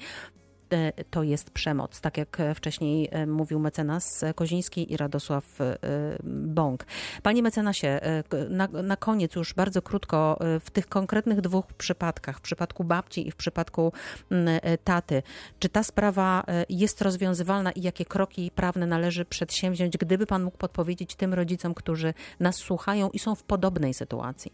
to 1.10 1.22
jest 1.22 1.50
przemoc, 1.50 2.00
tak 2.00 2.16
jak 2.16 2.40
e, 2.40 2.54
wcześniej 2.54 3.08
e, 3.10 3.26
mówił 3.26 3.58
mecenas 3.58 4.24
Koziński 4.34 4.92
i 4.92 4.96
Radosław 4.96 5.60
e, 5.60 5.78
Bąk. 6.24 6.86
Panie 7.22 7.42
mecenasie, 7.42 7.88
e, 7.88 8.24
na, 8.48 8.68
na 8.68 8.96
koniec 8.96 9.34
już 9.34 9.54
bardzo 9.54 9.82
krótko, 9.82 10.38
e, 10.40 10.60
w 10.60 10.70
tych 10.70 10.88
konkretnych 10.88 11.40
dwóch 11.40 11.66
przypadkach, 11.72 12.38
w 12.38 12.40
przypadku 12.40 12.84
babci 12.84 13.28
i 13.28 13.30
w 13.30 13.36
przypadku 13.36 13.92
mm, 14.30 14.60
e, 14.62 14.78
taty, 14.78 15.22
czy 15.58 15.68
ta 15.68 15.82
sprawa 15.82 16.44
e, 16.48 16.64
jest 16.68 17.02
rozwiązywalna 17.02 17.72
i 17.72 17.82
jakie 17.82 18.04
kroki 18.04 18.50
prawne 18.50 18.86
należy 18.86 19.24
przedsięwziąć, 19.24 19.98
gdyby 19.98 20.26
pan 20.26 20.42
mógł 20.42 20.58
podpowiedzieć 20.58 21.16
tym 21.16 21.34
rodzicom, 21.34 21.74
którzy 21.74 22.14
nas 22.40 22.56
słuchają 22.56 23.10
i 23.10 23.18
są 23.18 23.34
w 23.34 23.42
podobnej 23.42 23.94
sytuacji? 23.94 24.52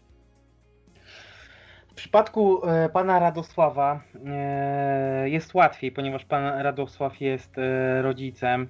W 1.95 1.97
przypadku 1.97 2.67
e, 2.67 2.89
pana 2.89 3.19
Radosława 3.19 4.03
e, 4.25 5.29
jest 5.29 5.53
łatwiej, 5.53 5.91
ponieważ 5.91 6.25
pan 6.25 6.61
Radosław 6.61 7.21
jest 7.21 7.57
e, 7.57 8.01
rodzicem 8.01 8.67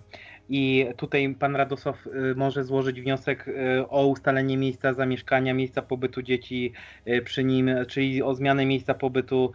i 0.50 0.88
tutaj 0.98 1.36
pan 1.40 1.56
Radosław 1.56 2.08
może 2.36 2.64
złożyć 2.64 3.02
wniosek 3.02 3.46
o 3.90 4.08
ustalenie 4.08 4.58
miejsca 4.58 4.94
zamieszkania, 4.94 5.54
miejsca 5.54 5.82
pobytu 5.82 6.22
dzieci 6.22 6.74
przy 7.24 7.44
nim, 7.44 7.70
czyli 7.88 8.24
o 8.24 8.36
zmianę 8.36 8.66
miejsca 8.66 8.94
pobytu 8.94 9.52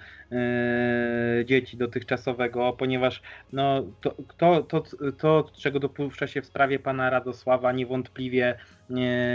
dzieci 1.44 1.76
dotychczasowego, 1.76 2.72
ponieważ 2.72 3.22
no, 3.52 3.82
to, 4.00 4.14
to, 4.36 4.62
to, 4.62 4.82
to, 5.18 5.50
czego 5.52 5.80
dopuszcza 5.80 6.26
się 6.26 6.42
w 6.42 6.46
sprawie 6.46 6.78
pana 6.78 7.10
Radosława, 7.10 7.72
niewątpliwie 7.72 8.56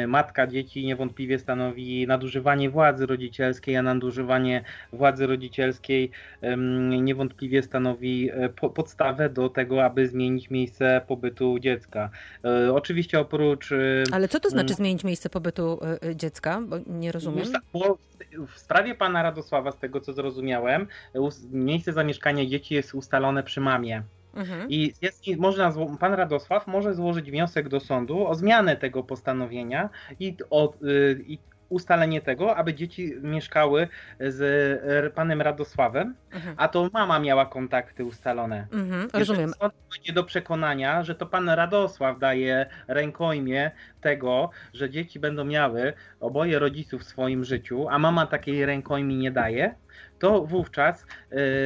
matka 0.07 0.47
dzieci 0.47 0.85
niewątpliwie 0.85 1.39
stanowi 1.39 2.07
nadużywanie 2.07 2.69
władzy 2.69 3.05
rodzicielskiej, 3.05 3.77
a 3.77 3.81
nadużywanie 3.81 4.63
władzy 4.93 5.27
rodzicielskiej 5.27 6.11
niewątpliwie 7.01 7.63
stanowi 7.63 8.29
e, 8.33 8.49
po, 8.49 8.69
podstawę 8.69 9.29
do 9.29 9.49
tego, 9.49 9.85
aby 9.85 10.07
zmienić 10.07 10.49
miejsce 10.49 11.01
pobytu 11.07 11.59
dziecka. 11.59 12.09
E, 12.45 12.73
Oczywiście 12.73 13.19
oprócz 13.19 13.71
e, 13.71 14.03
Ale 14.11 14.27
co 14.27 14.39
to 14.39 14.49
znaczy 14.49 14.73
zmienić 14.73 15.03
miejsce 15.03 15.29
pobytu 15.29 15.79
dziecka? 16.15 16.61
Bo 16.67 16.75
nie 16.87 17.11
rozumiem. 17.11 17.45
W- 17.73 18.59
sprawie 18.59 18.95
pana 18.95 19.23
Radosława, 19.23 19.71
z 19.71 19.77
tego 19.77 20.01
co 20.01 20.13
zrozumiałem, 20.13 20.87
miejsce 21.51 21.93
zamieszkania 21.93 22.45
dzieci 22.45 22.73
jest 22.75 22.95
ustalone 22.95 23.43
przy 23.43 23.61
mamie. 23.61 24.01
Mhm. 24.35 24.69
I 24.69 24.93
jest, 25.01 25.23
można, 25.37 25.73
pan 25.99 26.13
Radosław 26.13 26.67
może 26.67 26.93
złożyć 26.93 27.31
wniosek 27.31 27.69
do 27.69 27.79
sądu 27.79 28.27
o 28.27 28.35
zmianę 28.35 28.75
tego 28.75 29.03
postanowienia 29.03 29.89
i, 30.19 30.37
o, 30.49 30.73
y, 30.83 31.23
i 31.27 31.39
ustalenie 31.69 32.21
tego, 32.21 32.55
aby 32.55 32.73
dzieci 32.73 33.13
mieszkały 33.21 33.87
z 34.19 34.41
e, 35.05 35.09
panem 35.09 35.41
Radosławem, 35.41 36.15
Mhm. 36.31 36.55
a 36.59 36.67
to 36.67 36.89
mama 36.93 37.19
miała 37.19 37.45
kontakty 37.45 38.05
ustalone. 38.05 38.67
Mhm. 38.71 39.09
Rozumiem. 39.13 39.53
Sąd 39.59 39.73
dojdzie 39.91 40.13
do 40.13 40.23
przekonania, 40.23 41.03
że 41.03 41.15
to 41.15 41.25
pan 41.25 41.49
Radosław 41.49 42.19
daje 42.19 42.65
rękojmię 42.87 43.71
tego, 44.09 44.49
że 44.73 44.89
dzieci 44.89 45.19
będą 45.19 45.45
miały 45.45 45.93
oboje 46.19 46.59
rodziców 46.59 47.01
w 47.01 47.03
swoim 47.03 47.43
życiu, 47.45 47.87
a 47.89 47.99
mama 47.99 48.25
takiej 48.27 48.65
rękojmi 48.65 49.15
nie 49.17 49.31
daje, 49.31 49.75
to 50.19 50.45
wówczas 50.45 51.05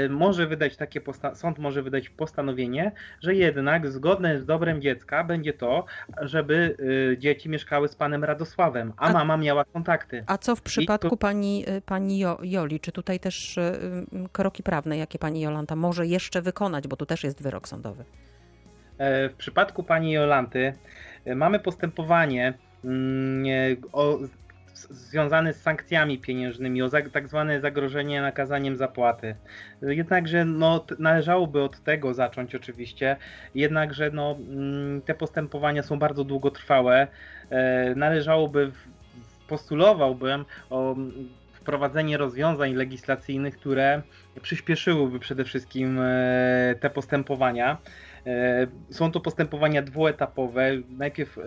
y, 0.06 0.10
może 0.10 0.48
wydać 0.48 0.78
takie 0.78 1.02
sąd 1.34 1.60
może 1.60 1.82
wydać 1.84 2.10
postanowienie, 2.10 2.92
że 3.22 3.36
jednak 3.36 3.88
zgodne 3.88 4.40
z 4.40 4.46
dobrem 4.46 4.82
dziecka 4.82 5.24
będzie 5.24 5.54
to, 5.54 5.86
żeby 6.22 6.76
y, 7.14 7.18
dzieci 7.18 7.50
mieszkały 7.50 7.88
z 7.88 7.96
panem 7.96 8.24
Radosławem, 8.24 8.94
a 8.98 9.08
A- 9.08 9.14
mama 9.14 9.38
miała 9.38 9.66
kontakty. 9.66 10.24
A 10.28 10.38
co 10.38 10.56
w 10.56 10.62
przypadku 10.62 11.10
to- 11.10 11.18
pani, 11.18 11.66
y, 11.78 11.82
pani 11.82 12.20
Jo- 12.20 12.40
Joli? 12.44 12.80
Czy 12.80 12.92
tutaj 12.92 13.20
też 13.20 13.58
y, 13.58 13.62
y, 13.62 14.30
kroki 14.32 14.64
prawne, 14.64 14.98
jakie 14.98 15.20
pani 15.20 15.42
Jolanta 15.42 15.76
może 15.76 16.08
jeszcze 16.08 16.42
wykonać, 16.42 16.88
bo 16.88 16.96
tu 16.96 17.06
też 17.06 17.24
jest 17.24 17.44
wyrok 17.44 17.68
sądowy? 17.68 18.04
E, 18.98 19.30
W 19.30 19.34
przypadku 19.34 19.84
pani 19.84 20.12
Jolanty 20.12 20.74
mamy 21.26 21.60
postępowanie 21.60 22.54
mm, 22.84 23.46
e, 23.46 23.76
o, 23.92 24.20
związane 24.90 25.54
z 25.54 25.62
sankcjami 25.62 26.18
pieniężnymi, 26.18 26.82
o 26.82 26.90
tak 27.12 27.28
zwane 27.28 27.62
zagrożenie 27.62 28.22
nakazaniem 28.22 28.78
zapłaty. 28.78 29.36
E, 29.84 29.96
Jednakże 29.96 30.46
no, 30.46 30.86
należałoby 31.00 31.62
od 31.62 31.84
tego 31.84 32.14
zacząć 32.14 32.56
oczywiście, 32.56 33.16
jednakże 33.56 34.12
no, 34.14 34.38
mm, 34.50 35.02
te 35.02 35.14
postępowania 35.14 35.84
są 35.84 36.00
bardzo 36.00 36.24
długotrwałe. 36.24 37.08
E, 37.50 37.96
Należałoby, 37.96 38.72
postulowałbym 39.48 40.46
o 40.70 40.94
mm, 40.94 41.30
wprowadzenie 41.54 42.18
rozwiązań 42.18 42.74
legislacyjnych, 42.74 43.58
które 43.58 44.02
przyspieszyłyby 44.42 45.20
przede 45.20 45.46
wszystkim 45.46 46.00
e, 46.00 46.76
te 46.80 46.90
postępowania. 46.90 47.78
E, 48.28 48.68
Są 48.90 49.12
to 49.12 49.20
postępowania 49.20 49.82
dwuetapowe. 49.82 50.72
Najpierw 50.90 51.38
e, 51.38 51.42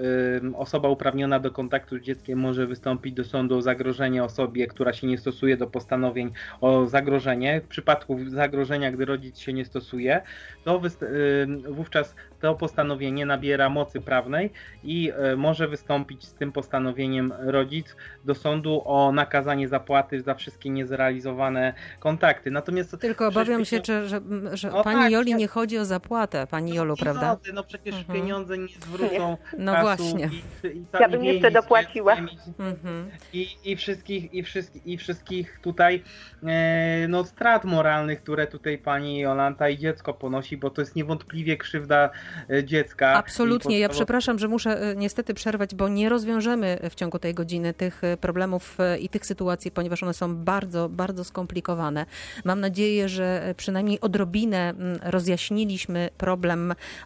osoba 0.56 0.88
uprawniona 0.88 1.38
do 1.40 1.50
kontaktu 1.50 1.98
z 1.98 2.00
dzieckiem 2.02 2.38
może 2.38 2.66
wystąpić 2.66 3.14
do 3.14 3.24
sądu 3.24 3.56
o 3.56 3.62
zagrożenie 3.62 4.24
osobie, 4.24 4.66
która 4.66 4.92
się 4.92 5.06
nie 5.06 5.18
stosuje 5.18 5.56
do 5.56 5.66
postanowień 5.66 6.32
o 6.60 6.86
zagrożenie. 6.86 7.60
W 7.60 7.68
przypadku 7.68 8.18
zagrożenia, 8.26 8.92
gdy 8.92 9.04
rodzic 9.04 9.38
się 9.38 9.52
nie 9.52 9.64
stosuje, 9.64 10.22
to 10.64 10.76
e, 10.76 11.72
wówczas 11.72 12.14
to 12.40 12.54
postanowienie 12.54 13.26
nabiera 13.26 13.68
mocy 13.68 14.00
prawnej 14.00 14.50
i 14.84 15.12
może 15.36 15.68
wystąpić 15.68 16.24
z 16.24 16.34
tym 16.34 16.52
postanowieniem 16.52 17.32
rodzic 17.38 17.96
do 18.24 18.34
sądu 18.34 18.82
o 18.84 19.12
nakazanie 19.12 19.68
zapłaty 19.68 20.20
za 20.22 20.34
wszystkie 20.34 20.70
niezrealizowane 20.70 21.72
kontakty. 22.00 22.50
Natomiast 22.50 22.96
Tylko 23.00 23.26
obawiam 23.26 23.64
się, 23.64 23.76
pieniądze- 23.80 24.06
że, 24.06 24.20
że, 24.56 24.70
No 24.70 24.84
pani 24.84 25.00
tak, 25.00 25.12
Joli 25.12 25.30
ja- 25.30 25.36
nie 25.36 25.48
chodzi 25.48 25.78
o 25.78 25.84
zapłatę, 25.84 26.46
pani 26.46 26.61
Jolu, 26.68 26.96
prawda? 26.96 27.36
No 27.54 27.64
przecież 27.64 27.94
Mhm. 27.94 28.20
pieniądze 28.20 28.58
nie 28.58 28.68
zwrócą 28.68 29.36
No 29.58 29.80
właśnie. 29.80 30.30
I, 30.64 30.66
i, 30.66 30.84
Ja 31.00 31.08
bym 31.08 31.24
jeszcze 31.24 31.50
dopłaciła. 31.50 32.16
Mhm. 32.58 33.10
I, 33.32 33.48
i, 33.64 33.76
wszystkich, 33.76 34.34
i, 34.34 34.42
wszystkich, 34.42 34.86
I 34.86 34.98
wszystkich 34.98 35.58
tutaj 35.62 36.02
e, 36.42 37.06
no, 37.08 37.24
strat 37.24 37.64
moralnych, 37.64 38.22
które 38.22 38.46
tutaj 38.46 38.78
pani 38.78 39.18
Jolanta 39.18 39.68
i 39.68 39.78
dziecko 39.78 40.14
ponosi, 40.14 40.56
bo 40.56 40.70
to 40.70 40.82
jest 40.82 40.96
niewątpliwie 40.96 41.56
krzywda 41.56 42.10
e, 42.50 42.64
dziecka. 42.64 43.12
Absolutnie. 43.14 43.78
Ja 43.78 43.88
przepraszam, 43.88 44.38
że 44.38 44.48
muszę 44.48 44.90
y, 44.90 44.96
niestety 44.96 45.34
przerwać, 45.34 45.74
bo 45.74 45.88
nie 45.88 46.08
rozwiążemy 46.08 46.78
w 46.90 46.94
ciągu 46.94 47.18
tej 47.18 47.34
godziny 47.34 47.74
tych 47.74 48.02
problemów 48.20 48.78
i 49.00 49.08
tych 49.08 49.26
sytuacji, 49.26 49.70
ponieważ 49.70 50.02
one 50.02 50.14
są 50.14 50.36
bardzo, 50.36 50.88
bardzo 50.88 51.24
skomplikowane. 51.24 52.06
Mam 52.44 52.60
nadzieję, 52.60 53.08
że 53.08 53.54
przynajmniej 53.56 54.00
odrobinę 54.00 54.70
mm, 54.70 54.98
rozjaśniliśmy 55.02 56.08
problem 56.18 56.51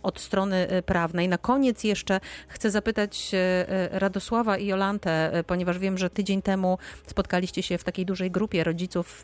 od 0.03 0.21
strony 0.21 0.73
y, 0.73 0.83
prawnej. 0.83 1.29
Na 1.29 1.39
koniec 1.39 1.85
jeszcze 1.85 2.21
chcę 2.49 2.71
zapytać 2.71 3.31
y, 3.35 3.37
y, 3.95 3.99
Radosława 3.99 4.57
i 4.59 4.67
Jolantę, 4.67 5.43
ponieważ 5.47 5.79
wiem, 5.79 5.99
że 5.99 6.11
tydzień 6.11 6.43
temu 6.43 6.79
spotkaliście 7.07 7.63
się 7.63 7.79
w 7.79 7.85
takiej 7.85 8.07
dużej 8.07 8.31
grupie 8.31 8.65
rodziców, 8.65 9.23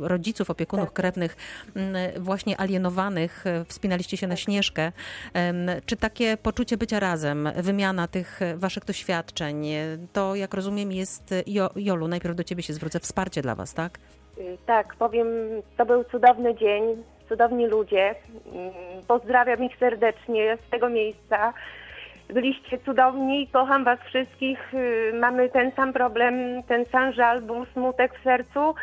rodziców 0.00 0.50
opiekunów 0.50 0.92
krewnych, 0.92 1.36
mm, 1.76 1.96
właśnie 2.22 2.60
alienowanych. 2.60 3.44
Wspinaliście 3.68 4.16
się 4.16 4.26
na 4.26 4.36
Śnieżkę. 4.36 4.92
Em, 5.34 5.70
Czy 5.86 5.96
takie 5.96 6.36
poczucie 6.36 6.76
bycia 6.76 7.00
razem, 7.00 7.48
wymiana 7.56 8.08
tych 8.08 8.40
waszych 8.56 8.84
doświadczeń, 8.84 9.66
to 10.12 10.34
jak 10.34 10.54
rozumiem 10.54 10.92
jest, 10.92 11.34
Jo- 11.46 11.70
Jolu, 11.76 12.08
najpierw 12.08 12.36
do 12.36 12.44
ciebie 12.44 12.62
się 12.62 12.72
zwrócę, 12.72 13.00
wsparcie 13.00 13.42
dla 13.42 13.54
was, 13.54 13.74
tak? 13.74 13.98
Tak, 14.66 14.94
powiem, 14.98 15.26
to 15.76 15.86
był 15.86 16.04
cudowny 16.04 16.54
dzień, 16.54 16.82
cudowni 17.30 17.66
ludzie. 17.66 18.14
Mm, 18.52 18.70
Pozdrawiam 19.08 19.64
ich 19.64 19.76
serdecznie 19.76 20.58
z 20.66 20.70
tego 20.70 20.88
miejsca. 20.88 21.52
Byliście 22.28 22.78
cudowni, 22.78 23.48
kocham 23.52 23.84
Was 23.84 24.00
wszystkich. 24.00 24.74
Y, 24.74 25.12
Mamy 25.14 25.48
ten 25.48 25.72
sam 25.72 25.92
problem, 25.92 26.62
ten 26.62 26.84
sam 26.92 27.12
żal, 27.12 27.42
ból, 27.42 27.66
smutek 27.72 28.18
w 28.18 28.22
sercu. 28.22 28.74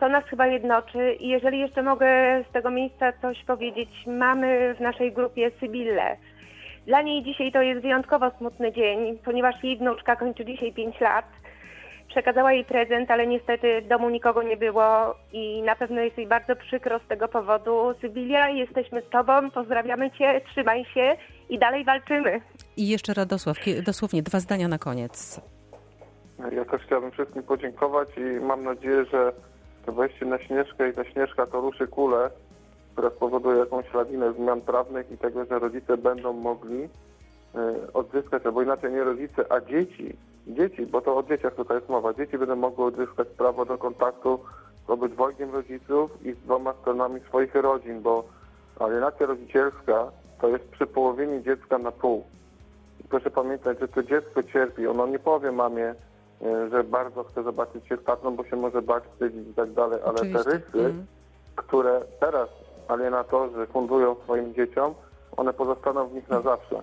To 0.00 0.08
nas 0.08 0.24
chyba 0.24 0.46
jednoczy. 0.46 1.12
I 1.12 1.28
jeżeli 1.28 1.58
jeszcze 1.58 1.82
mogę 1.82 2.08
z 2.48 2.52
tego 2.52 2.70
miejsca 2.70 3.12
coś 3.12 3.44
powiedzieć, 3.44 3.88
mamy 4.06 4.74
w 4.74 4.80
naszej 4.80 5.12
grupie 5.12 5.50
Sybillę. 5.60 6.16
Dla 6.86 7.02
niej 7.02 7.22
dzisiaj 7.22 7.52
to 7.52 7.62
jest 7.62 7.82
wyjątkowo 7.82 8.30
smutny 8.30 8.72
dzień, 8.72 9.18
ponieważ 9.24 9.64
jej 9.64 9.76
wnuczka 9.76 10.16
kończy 10.16 10.44
dzisiaj 10.44 10.72
5 10.72 11.00
lat. 11.00 11.24
Przekazała 12.10 12.52
jej 12.52 12.64
prezent, 12.64 13.10
ale 13.10 13.26
niestety 13.26 13.82
w 13.82 13.88
domu 13.88 14.10
nikogo 14.10 14.42
nie 14.42 14.56
było 14.56 15.14
i 15.32 15.62
na 15.62 15.76
pewno 15.76 16.00
jest 16.00 16.18
jej 16.18 16.26
bardzo 16.26 16.56
przykro 16.56 16.98
z 16.98 17.08
tego 17.08 17.28
powodu. 17.28 17.94
Sybilia, 18.00 18.48
jesteśmy 18.48 19.02
z 19.02 19.08
Tobą, 19.08 19.50
pozdrawiamy 19.50 20.10
Cię, 20.10 20.40
trzymaj 20.50 20.84
się 20.84 21.16
i 21.48 21.58
dalej 21.58 21.84
walczymy. 21.84 22.40
I 22.76 22.88
jeszcze 22.88 23.14
Radosław, 23.14 23.56
dosłownie 23.84 24.22
dwa 24.22 24.40
zdania 24.40 24.68
na 24.68 24.78
koniec. 24.78 25.40
Ja 26.52 26.64
też 26.64 26.82
chciałbym 26.82 27.10
wszystkim 27.10 27.42
podziękować 27.42 28.08
i 28.16 28.44
mam 28.44 28.64
nadzieję, 28.64 29.04
że 29.04 29.32
to 29.86 29.92
wejście 29.92 30.26
na 30.26 30.38
Śnieżkę 30.38 30.88
i 30.88 30.94
ta 30.94 31.04
Śnieżka 31.04 31.46
to 31.46 31.60
ruszy 31.60 31.86
kulę, 31.86 32.30
która 32.92 33.10
spowoduje 33.10 33.58
jakąś 33.58 33.94
lawinę 33.94 34.32
zmian 34.32 34.60
prawnych 34.60 35.10
i 35.12 35.18
tego, 35.18 35.44
że 35.44 35.58
rodzice 35.58 35.96
będą 35.96 36.32
mogli 36.32 36.88
e, 37.54 37.92
odzyskać, 37.92 38.46
albo 38.46 38.62
inaczej 38.62 38.92
nie 38.92 39.04
rodzice, 39.04 39.52
a 39.52 39.60
dzieci, 39.60 40.16
dzieci, 40.46 40.86
bo 40.86 41.00
to 41.00 41.16
o 41.16 41.22
dzieciach 41.22 41.54
tutaj 41.54 41.76
jest 41.76 41.88
mowa, 41.88 42.14
dzieci 42.14 42.38
będą 42.38 42.56
mogły 42.56 42.84
odzyskać 42.84 43.28
prawo 43.28 43.64
do 43.64 43.78
kontaktu 43.78 44.38
z 44.86 44.90
obydwojgiem 44.90 45.50
rodziców 45.52 46.10
i 46.26 46.32
z 46.32 46.38
dwoma 46.38 46.72
stronami 46.72 47.20
swoich 47.20 47.54
rodzin, 47.54 48.02
bo 48.02 48.24
alienacja 48.78 49.26
rodzicielska 49.26 50.10
to 50.40 50.48
jest 50.48 50.64
przypołowienie 50.68 51.42
dziecka 51.42 51.78
na 51.78 51.92
pół. 51.92 52.24
I 53.04 53.08
proszę 53.08 53.30
pamiętać, 53.30 53.78
że 53.80 53.88
to 53.88 54.02
dziecko 54.02 54.42
cierpi. 54.42 54.86
Ono 54.86 55.06
nie 55.06 55.18
powie 55.18 55.52
mamie, 55.52 55.94
e, 56.42 56.68
że 56.70 56.84
bardzo 56.84 57.24
chce 57.24 57.42
zobaczyć 57.42 57.86
się 57.88 57.96
z 57.96 58.04
tatą, 58.04 58.36
bo 58.36 58.44
się 58.44 58.56
może 58.56 58.82
bać, 58.82 59.04
wstydzić 59.04 59.48
i 59.48 59.54
tak 59.54 59.72
dalej, 59.72 60.00
ale 60.04 60.14
Oczywiście. 60.14 60.44
te 60.44 60.50
rysy, 60.50 60.66
Mhm. 60.74 61.06
które 61.56 62.00
teraz 62.20 62.48
alienatorzy 62.88 63.66
fundują 63.66 64.14
swoim 64.14 64.54
dzieciom, 64.54 64.94
one 65.36 65.52
pozostaną 65.52 66.08
w 66.08 66.14
nich 66.14 66.28
na 66.28 66.40
zawsze. 66.40 66.82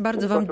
Bardzo 0.00 0.28
wam, 0.28 0.46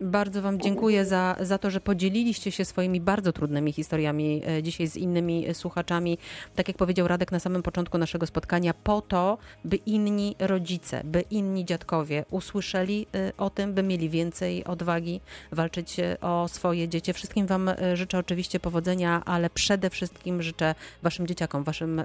bardzo 0.00 0.42
wam 0.42 0.60
dziękuję 0.60 1.04
za, 1.04 1.36
za 1.40 1.58
to, 1.58 1.70
że 1.70 1.80
podzieliliście 1.80 2.50
się 2.52 2.64
swoimi 2.64 3.00
bardzo 3.00 3.32
trudnymi 3.32 3.72
historiami 3.72 4.42
e, 4.48 4.62
dzisiaj 4.62 4.86
z 4.86 4.96
innymi 4.96 5.48
e, 5.48 5.54
słuchaczami. 5.54 6.18
Tak 6.54 6.68
jak 6.68 6.76
powiedział 6.76 7.08
Radek 7.08 7.32
na 7.32 7.40
samym 7.40 7.62
początku 7.62 7.98
naszego 7.98 8.26
spotkania, 8.26 8.74
po 8.74 9.00
to, 9.00 9.38
by 9.64 9.76
inni 9.76 10.36
rodzice, 10.38 11.00
by 11.04 11.20
inni 11.20 11.64
dziadkowie 11.64 12.24
usłyszeli 12.30 13.06
e, 13.14 13.32
o 13.38 13.50
tym, 13.50 13.74
by 13.74 13.82
mieli 13.82 14.08
więcej 14.08 14.64
odwagi 14.64 15.20
walczyć 15.52 15.96
o 16.20 16.48
swoje 16.48 16.88
dzieci. 16.88 17.12
Wszystkim 17.12 17.46
wam 17.46 17.70
życzę 17.94 18.18
oczywiście 18.18 18.60
powodzenia, 18.60 19.22
ale 19.24 19.50
przede 19.50 19.90
wszystkim 19.90 20.42
życzę 20.42 20.74
waszym 21.02 21.26
dzieciakom, 21.26 21.64
waszym 21.64 22.02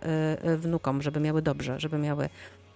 wnukom, 0.57 1.01
żeby 1.01 1.19
miały 1.19 1.41
dobrze, 1.41 1.79
żeby 1.79 1.97
miały 1.97 2.29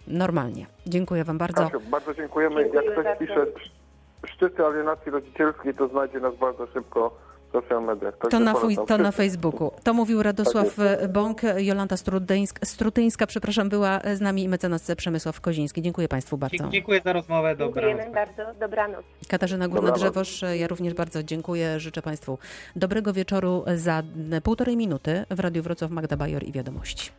normalnie. 0.08 0.66
Dziękuję 0.88 1.24
wam 1.24 1.38
bardzo. 1.38 1.64
Kasiu, 1.64 1.80
bardzo 1.90 2.14
dziękujemy. 2.14 2.62
Dziękuję 2.64 2.84
Jak 2.84 2.94
ktoś 2.94 3.06
bardzo. 3.06 3.20
pisze 3.20 3.42
sz- 3.42 3.72
szczyty 4.28 4.66
alienacji 4.66 5.12
rodzicielskiej, 5.12 5.74
to 5.74 5.88
znajdzie 5.88 6.20
nas 6.20 6.36
bardzo 6.36 6.68
szybko 6.74 7.18
w 7.50 7.52
social 7.52 7.84
mediach. 7.84 8.14
To 8.30 8.40
na, 8.40 8.54
fuj, 8.54 8.78
to 8.88 8.98
na. 8.98 9.12
Facebooku. 9.12 9.72
To 9.84 9.94
mówił 9.94 10.24
Radosław 10.24 10.76
Tak 10.76 11.12
Bąk, 11.12 11.42
Jolanta 11.58 11.98
Strutyńska, 11.98 12.66
Strutyńska, 12.66 13.28
przepraszam, 13.28 13.70
była 13.70 14.00
z 14.14 14.22
nami 14.22 14.44
i 14.44 14.50
mecenas 14.50 14.92
Przemysław 14.98 15.42
Koziński. 15.42 15.82
Dziękuję 15.82 16.08
Państwu 16.08 16.38
bardzo. 16.38 16.70
Dziękuję 16.70 17.02
za 17.06 17.14
rozmowę. 17.14 17.56
Dziękujemy 17.58 18.06
Dobranoc. 18.06 18.36
bardzo, 18.36 18.60
dobranoc. 18.60 19.06
Katarzyna. 19.30 19.68
Górna-Drzewosz, 19.68 20.42
ja 20.54 20.68
również 20.68 20.94
bardzo 20.94 21.24
dziękuję. 21.24 21.80
Życzę 21.80 22.02
Państwu 22.02 22.38
dobrego 22.76 23.14
wieczoru 23.14 23.64
za 23.76 24.04
półtorej 24.44 24.78
minuty 24.78 25.26
w 25.30 25.40
Radiu 25.40 25.64
Wrocław 25.64 25.92
Magda 25.92 26.18
Bajor 26.18 26.44
i 26.44 26.52
Wiadomości. 26.52 27.12